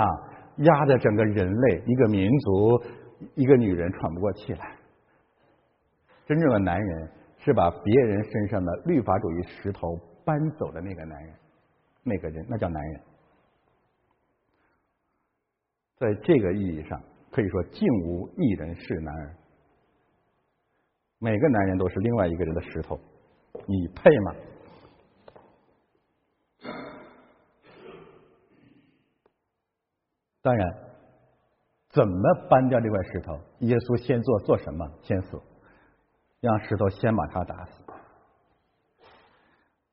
[0.65, 2.83] 压着整个人类、一个民族、
[3.35, 4.77] 一个女人喘不过气来。
[6.25, 11.35] 真正的男人是把别人身上的律法主义石头搬走的那个男人，
[12.03, 13.01] 那个人那叫男人。
[15.97, 19.37] 在这个意义上，可以说，竟无一人是男儿。
[21.19, 22.99] 每个男人都是另外一个人的石头，
[23.67, 24.35] 你配吗？
[30.41, 30.67] 当然，
[31.91, 33.35] 怎么搬掉这块石头？
[33.59, 34.91] 耶稣先做做什么？
[35.03, 35.39] 先死，
[36.41, 37.83] 让石头先把他打死。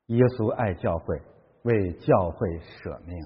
[0.06, 1.20] 耶稣爱教会，
[1.62, 3.16] 为教会舍命。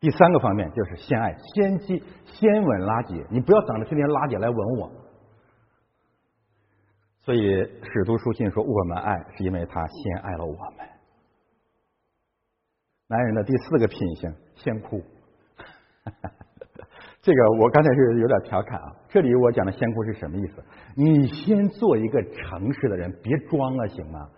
[0.00, 3.26] 第三个方面就是先爱，先接，先吻拉姐。
[3.30, 4.90] 你不要等着天天拉姐来吻我。
[7.22, 10.88] 所以使徒书信说：“我们爱，是因为他先爱了我们。”
[13.08, 15.02] 男人的第四个品性，先哭。
[17.20, 18.96] 这个我刚才是有点调侃啊。
[19.10, 20.64] 这里我讲的先哭是什么意思？
[20.96, 24.30] 你先做一个诚实的人，别装了，行吗？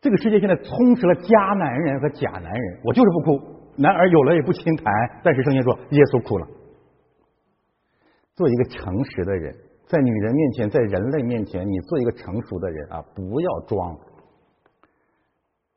[0.00, 2.80] 这个世界现在充斥了假男人和假男人。
[2.84, 4.86] 我就是不哭，男儿有了也不轻弹。
[5.24, 6.46] 但是圣经说，耶稣哭了。
[8.34, 9.54] 做一个诚实的人。
[9.88, 13.96] 在女人面前，在人类面前，你做一个成熟的人啊，不要装。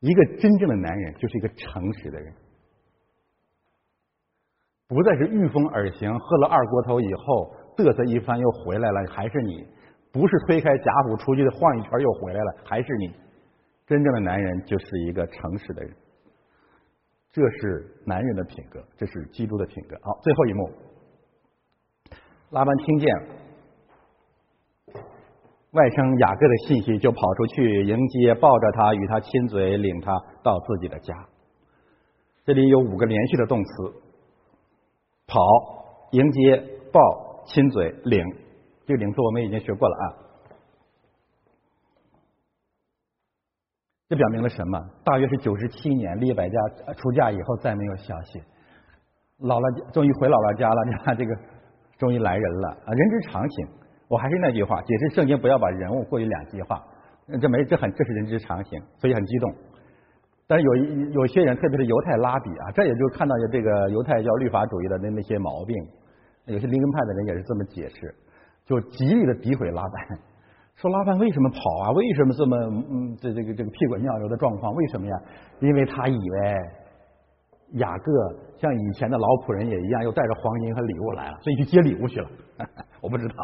[0.00, 2.34] 一个真正的男人就是一个诚实的人，
[4.88, 9.64] 不再是御风而行，喝了二锅头以后嘚瑟一番又回来了，还是你；
[10.12, 13.14] 不是推开贾府出去晃一圈又回来了，还是你。
[13.92, 15.94] 真正的男人就是一个诚实的人，
[17.30, 19.94] 这是男人的品格，这是基督的品格。
[20.00, 20.70] 好，最后一幕，
[22.52, 23.14] 拉班听见。
[25.72, 30.10] 外甥雅各的信息就跑出去迎接，抱着他，与他亲嘴，领他
[30.42, 31.14] 到自己的家。
[32.46, 33.70] 这里有五个连续的动词：
[35.26, 35.38] 跑、
[36.12, 36.56] 迎接、
[36.90, 38.24] 抱、亲嘴、领。
[38.86, 40.31] 这个领字我们已经学过了啊。
[44.12, 44.78] 这表明了什么？
[45.02, 46.58] 大约是九十七年，李百家
[46.98, 48.38] 出嫁以后再没有消息。
[49.40, 51.34] 姥姥终于回姥姥家了， 你看这个
[51.96, 53.66] 终于来人了啊，人之常情。
[54.08, 56.78] 我还是那句话，解释圣经不要把人物过于两极化，
[57.40, 59.50] 这没这很这是人之常情，所以很激动。
[60.46, 65.74] 但是有一有些人，特别是犹太拉比啊，这也就看到这个犹太教律法主义的那那些毛病。
[66.44, 68.14] 有些灵根派的人也是这么解释，
[68.66, 70.18] 就极力的诋毁拉班，
[70.82, 71.90] 说拉班为什么跑啊？
[71.92, 72.56] 为什么这么
[72.90, 74.74] 嗯这这个这个屁滚尿流的状况？
[74.74, 75.14] 为什么呀？
[75.60, 76.54] 因为他以为
[77.74, 78.12] 雅各
[78.58, 82.28] 像以前的老仆人也一样，又带着黄金和礼物来了，所以去接礼物去了。
[83.00, 83.34] 我不知道，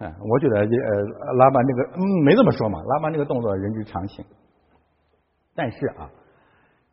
[0.00, 4.22] 嗯，我觉得呃，拉班这个嗯没这么说嘛，拉班这个动作人之常情。
[5.56, 6.10] 但是啊，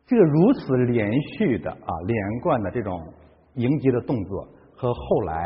[0.06, 3.12] 这个如此连续的啊连贯的这种
[3.56, 5.44] 迎接的动作，和后来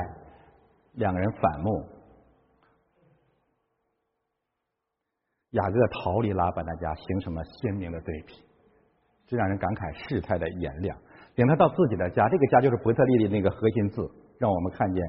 [0.95, 1.85] 两个人反目，
[5.53, 8.35] 雅各逃离拉班的家，形成了鲜明的对比，
[9.27, 10.97] 这让人感慨事态的炎凉。
[11.35, 15.03] 领他到自己的家，这个家就是伯特利的那个核心字，让我们看见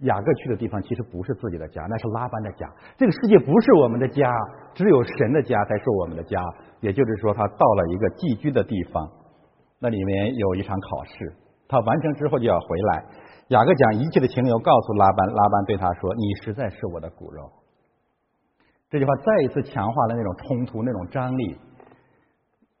[0.00, 2.66] 雅各去的地方其实不是自己的家，那是拉班的家。
[2.96, 4.24] 这个世界不是我们的家，
[4.74, 6.42] 只有神的家才是我们的家。
[6.80, 9.08] 也就是说，他到了一个寄居的地方，
[9.78, 11.32] 那里面有一场考试，
[11.68, 13.04] 他完成之后就要回来。
[13.48, 17.50] 雅各将一切的情由告诉拉班，拉班对他说：“你实在是我的骨肉。”
[18.94, 21.58] 这句话再一次强化了那种冲突、那种张力。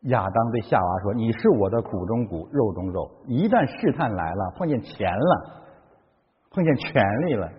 [0.02, 3.10] 亚当对夏娃说：“你是我的骨中骨，肉中肉。
[3.26, 5.64] 一旦试探来了，碰见钱了，
[6.52, 7.50] 碰见权力了，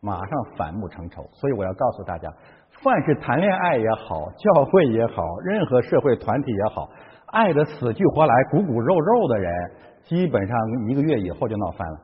[0.00, 1.28] 马上反目成仇。
[1.32, 2.32] 所以我要告诉大家，
[2.80, 6.88] 凡是谈恋爱也好，教会也好，任何社会团体也好，
[7.26, 9.52] 爱的死去活来、骨骨肉肉的人，
[10.04, 10.56] 基本上
[10.88, 11.98] 一个月以后就闹翻了。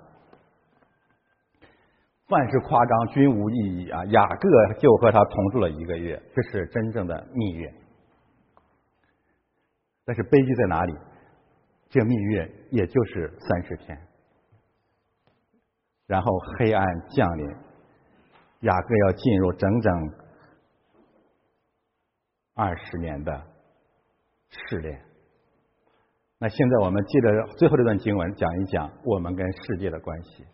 [2.27, 4.05] 凡是夸张，均无意义啊！
[4.07, 7.73] 雅各就和他同住了一个月，这是真正的蜜月。”
[10.07, 10.95] 但是悲剧在哪里？
[11.91, 13.99] 这蜜月也就是三十天，
[16.07, 17.47] 然后黑暗降临，
[18.61, 19.93] 雅各要进入整整
[22.55, 23.47] 二十年的
[24.49, 25.01] 试炼。
[26.39, 30.45] 那现在我们记得最后这段经文，讲一讲我们跟世界的关系。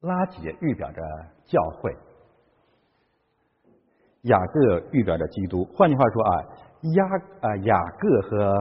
[0.00, 1.02] 拉结预表着
[1.46, 1.94] 教会。
[4.22, 6.32] 雅各预表着基督，换句话说啊，
[6.94, 7.04] 雅
[7.40, 8.54] 啊雅各和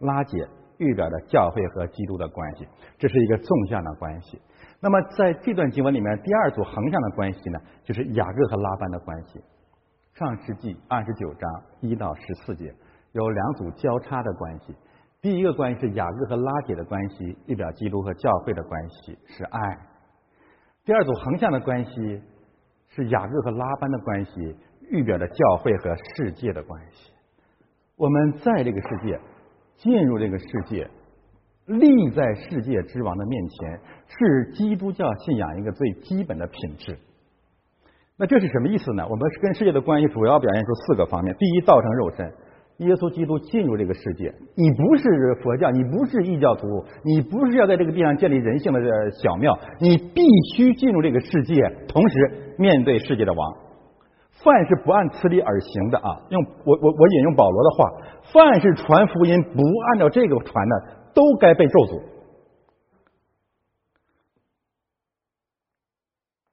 [0.00, 2.68] 拉结预表着教会和基督的关系，
[2.98, 4.40] 这是一个纵向的关系。
[4.80, 9.42] 那么在这段经文里面，第二组横向的关系呢，就是雅各和拉班的关系。
[10.14, 12.74] 上世纪二十九章一到十四节
[13.12, 14.76] 有两组交叉的关系，
[15.22, 19.60] 第一个关系是雅各和拉姐的关系，预表基督和教会的关系是爱；
[20.88, 21.92] 第二组横向的关系
[22.88, 24.56] 是雅各和拉班的关系。
[24.90, 27.12] 预表着教会和世界的关系。
[27.94, 29.20] 我们在这个世界，
[29.76, 30.88] 进入这个世界，
[31.66, 36.98] 立在世界之王的面前，是基督教信仰一个最基本的品质。
[38.16, 39.06] 那这是什么意思呢？
[39.06, 42.32] 我们跟世界的关系主要表现出四个方面：第一，道成肉身，
[42.78, 44.32] 耶稣基督进入这个世界。
[44.54, 45.04] 你不是
[45.42, 50.22] 佛教，你不是异教徒，你不是要在这个地上建立人性的小庙，你必
[50.54, 51.54] 须进入这个世界，
[51.88, 53.56] 同时面对世界的王。
[54.44, 57.90] 凡是不按此理而行的啊，用我我我引用保罗的话，
[58.32, 62.02] 凡是传福音不按照这个传的，都该被咒诅。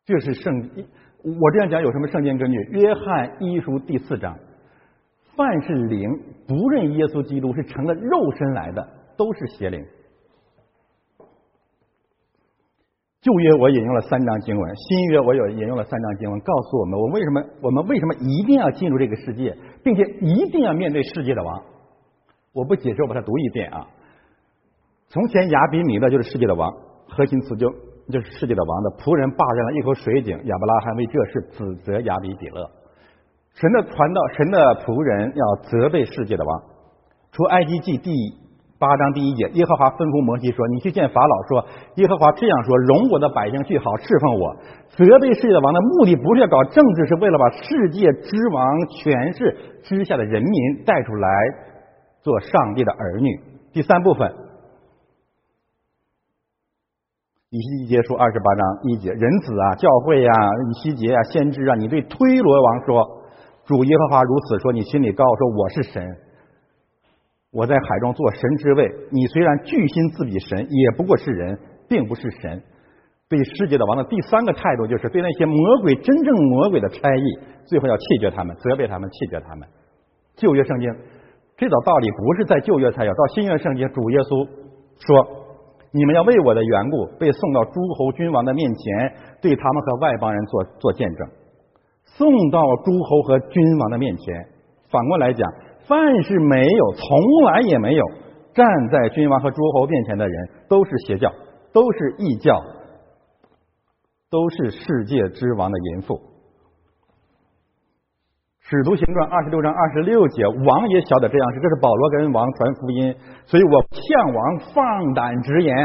[0.08, 0.70] 这是圣，
[1.22, 2.58] 我这样讲有什么圣经根据？
[2.72, 4.36] 约翰一书第四章，
[5.36, 6.10] 凡是灵
[6.48, 9.84] 不认耶稣基督是成了肉身来的，都是邪灵。
[13.22, 21.64] 旧约我引用了三章经文，新约我有引用了三章经文，告诉我们我为什么我们为什么一定要进入这个世界，并且一定要面对世界的王。
[22.54, 23.88] 我不解释，我把它读一遍啊。
[25.08, 26.72] 从前亚比米勒就是世界的王，
[27.10, 27.68] 核心词就
[28.12, 32.70] 就是世界的王的仆人霸占了一口水井，亚伯拉罕为这事指责亚比比勒。
[33.56, 36.62] 神的传道，神的仆人要责备世界的王。
[37.32, 38.12] 出埃及记第。
[38.78, 41.64] 八章第一节，耶和华吩咐摩西说：“你去见法老，说
[41.96, 44.52] 耶和华这样说：容我的百姓去，好侍奉我。
[45.00, 48.62] 责备世界的王的目的不是要搞政治，是为了把世界之王
[48.92, 51.30] 权势之下的人民带出来
[52.20, 53.40] 做上帝的儿女。”
[53.72, 54.28] 第三部分，
[57.50, 58.62] 以西结书二十八章
[58.92, 60.36] 一节，人子啊，教会啊，
[60.68, 63.24] 以西结啊，先知啊，你对推罗王说
[63.66, 66.04] ：“主耶和华如此说，你心里高说我是神。”
[67.52, 72.62] 我在海中做神之位，你虽然巨心自比神，也不过是人，并不是神。
[73.30, 79.68] 对世界的王的第三个态度，就是对那些魔鬼真正魔鬼的差役，最后要弃绝他们，责备他们，弃绝他们。
[80.36, 80.94] 旧约圣经
[81.56, 84.46] 这道道理不是在旧约才有，到新约圣经，主耶稣
[85.00, 85.28] 说
[85.96, 91.28] ：“你们要为我的缘故被送到诸侯君王的面前，对他们和外邦人做做见证。”
[92.18, 94.48] 送到诸侯和君王的面前，
[94.90, 95.54] 反过来讲。
[95.88, 98.04] 凡是没有，从来也没有
[98.56, 101.32] 站在君王和诸侯面前的人，都是邪教，
[101.72, 102.60] 都是异教，
[104.32, 106.20] 都是世界之王的淫妇。
[108.62, 113.16] 使徒行传二十六章二十六节，王也晓得这样是，这是保罗跟王传福音，
[113.46, 115.76] 所以我向王放胆直言，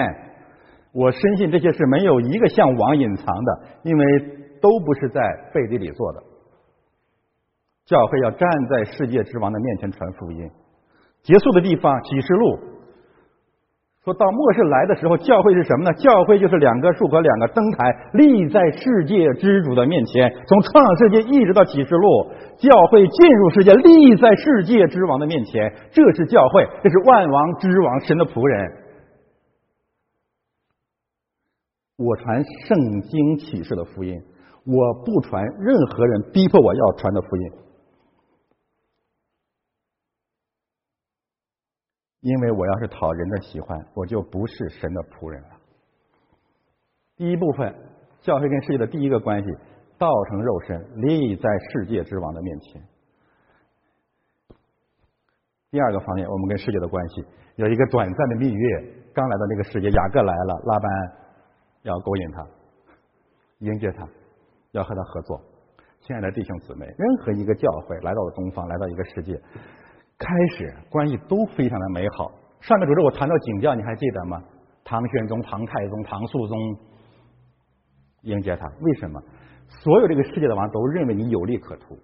[0.95, 4.05] 我深信这些事没有一个向王隐藏的，因为
[4.61, 5.21] 都不是在
[5.55, 6.23] 背地里做的。
[7.87, 10.51] 教会要站在世界之王的面前传福音。
[11.23, 12.59] 结束的地方启示录。
[14.03, 15.93] 说到末世来的时候，教会是什么呢？
[15.93, 20.33] 教会就是两棵树和两个灯台立在世界之主的面前。
[20.47, 25.71] 从创世界一直到启示录，教会进入世界，立在世界之王的面前。
[25.93, 28.73] 这是教会，这是万王之王神的仆人。
[31.99, 34.19] 我传圣经启示的福音，
[34.65, 37.53] 我不传任何人逼迫我要传的福音。
[42.21, 45.49] 因为我要是讨人的喜欢，我就不是神的仆人了。
[47.17, 47.75] 第一部分，
[48.21, 49.49] 教会跟世界的第一个关系，
[49.97, 52.83] 道成肉身，立在世界之王的面前。
[55.71, 57.25] 第二个方面，我们跟世界的关系，
[57.57, 60.93] 有一个短暂的蜜月，刚来到那个世界，雅各来了，拉班
[61.85, 62.47] 要勾引他，
[63.61, 64.07] 迎接他，
[64.73, 65.41] 要和他合作。
[66.01, 69.35] 亲爱的弟兄姊妹，任何一个教会来到了东方，来到一个世界。
[70.19, 72.31] 开始关系都非常的美好。
[72.61, 74.43] 上面主日我谈到景教，你还记得吗？
[74.85, 76.59] 唐玄宗、唐太宗、唐肃宗
[78.23, 79.23] 迎接他，为什么？
[79.69, 81.97] 所有这个世界的王都认为你有利可图，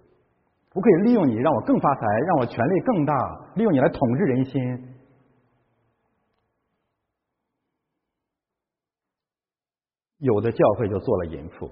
[0.73, 3.13] 我可以利用你让我更发财，让我权力更大，
[3.55, 4.95] 利用你来统治人心。
[10.19, 11.69] 有的教会就做了淫妇，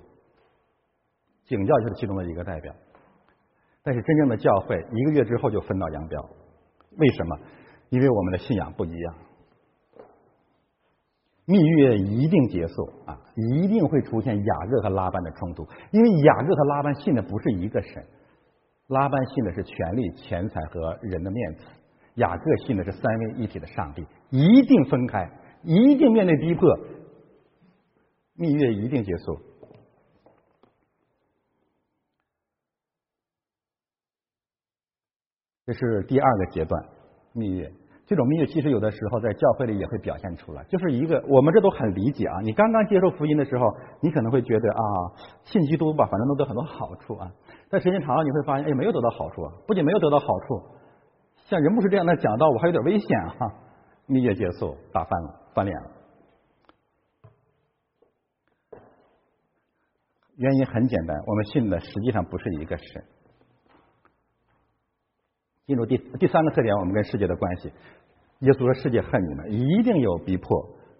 [1.46, 2.74] 景教就是其中的一个代表。
[3.84, 6.30] 但是真正的教会一个月之后就分道扬镳，
[6.98, 7.38] 为什么？
[7.90, 9.16] 因为我们的信仰不一样。
[11.46, 18.04] 蜜月一定结束啊，一定会出现雅各和拉班的冲突，因为雅各和拉班信的不是一个神，
[18.88, 21.66] 拉班信的是权力、钱财和人的面子，
[22.16, 25.30] 雅各信的是三位一体的上帝，一定分开，
[25.62, 26.68] 一定面对逼迫，
[28.34, 29.40] 蜜月一定结束。
[35.66, 36.86] 这是第二个阶段，
[37.34, 37.72] 蜜月。
[38.06, 42.40] 这种蜜月其实有的时候在教会里也会表现出来，就是一个我们这都很理解啊。
[42.42, 43.66] 你刚刚接受福音的时候，
[44.00, 44.80] 你可能会觉得啊，
[45.44, 47.32] 信基督吧，反正能得很多好处啊。
[47.68, 49.54] 但时间长了，你会发现，哎，没有得到好处啊。
[49.66, 50.62] 不仅没有得到好处，
[51.46, 53.52] 像人不是这样的讲道，我还有点危险啊。
[54.06, 55.90] 蜜月结束，打翻了，翻脸了。
[60.38, 63.04] 原因很简单，我们信的实际上不是一个神。
[65.66, 67.72] 进入第第三个特点，我们跟世界的关系。
[68.40, 70.50] 耶稣说：“世界恨你们，一定有逼迫，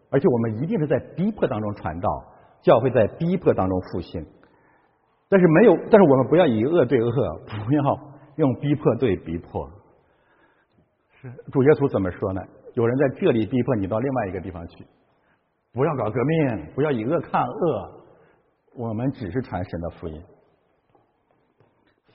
[0.10, 2.10] 而且我们一定是在逼迫当中传道，
[2.62, 4.26] 教会在逼迫当中复兴。
[5.30, 7.12] 但是没有，但是我们不要以恶对恶，
[7.46, 8.00] 不要
[8.38, 9.70] 用逼迫对逼迫。
[11.22, 12.42] 是主耶稣怎么说呢？
[12.74, 14.86] 有人在这里逼迫你，到另外一个地方去，
[15.74, 18.04] 不要搞革命，不要以恶抗恶。
[18.76, 20.22] 我们只是传神的福音。”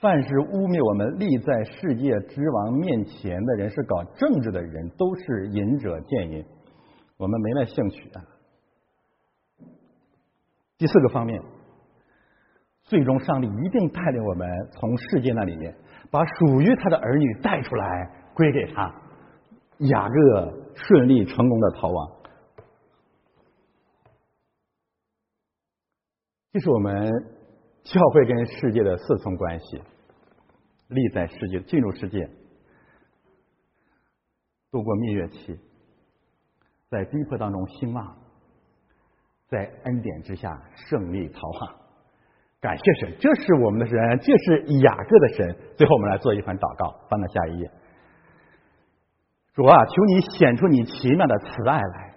[0.01, 6.43] 凡是污蔑我们立在世界之王面前的人，是搞政治的人，都是隐者见隐，
[7.17, 8.25] 我们没那兴趣啊。
[10.79, 11.39] 第四个方面，
[12.81, 15.75] 最终上帝一定带领我们从世界那里面
[16.09, 18.91] 把属于他的儿女带出来归给他。
[19.77, 22.11] 雅各顺利成功的逃亡，
[26.53, 27.07] 这是我们
[27.83, 29.79] 教会跟世界的四层关系。
[30.91, 32.29] 立在世界，进入世界，
[34.71, 35.57] 度过蜜月期，
[36.89, 38.17] 在逼迫当中兴旺，
[39.47, 41.75] 在恩典之下胜利逃亡。
[42.59, 45.55] 感谢神，这是我们的神，这是雅各的神。
[45.77, 47.71] 最后，我们来做一番祷告，翻到下一页。
[49.55, 52.15] 主啊，求你显出你奇妙的慈爱来。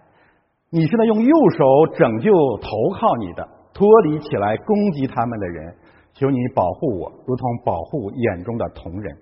[0.71, 2.69] 你是在用右手拯救投
[2.99, 5.77] 靠你的、脱离起来攻击他们的人。
[6.15, 9.17] 求你保护我，如同保护眼中的瞳人，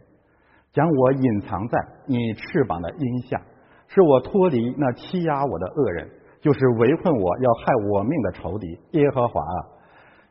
[0.72, 3.40] 将我隐藏在你翅膀的荫下，
[3.88, 6.08] 使我脱离那欺压我的恶人，
[6.40, 8.78] 就是围困我要害我命的仇敌。
[8.92, 9.56] 耶和华啊，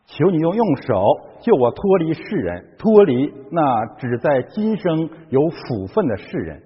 [0.06, 0.94] 求你用用手
[1.42, 6.62] 救我脱离世人，脱离那只在今生有福分的世人。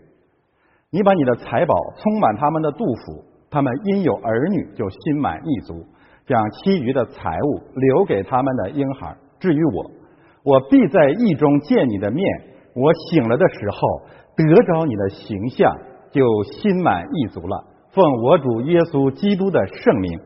[0.90, 5.86] 你把你的财宝充满他们的杜甫，他们因有儿女就心满意足，
[6.26, 9.16] 将其余的财物留给他们的婴孩。
[9.40, 9.92] 至于我，
[10.44, 12.26] 我必在意中见你的面。
[12.76, 14.02] 我醒了的时候，
[14.36, 15.76] 得着你的形象，
[16.12, 17.66] 就心满意足了。
[17.92, 20.20] 奉我主耶稣基督的圣名。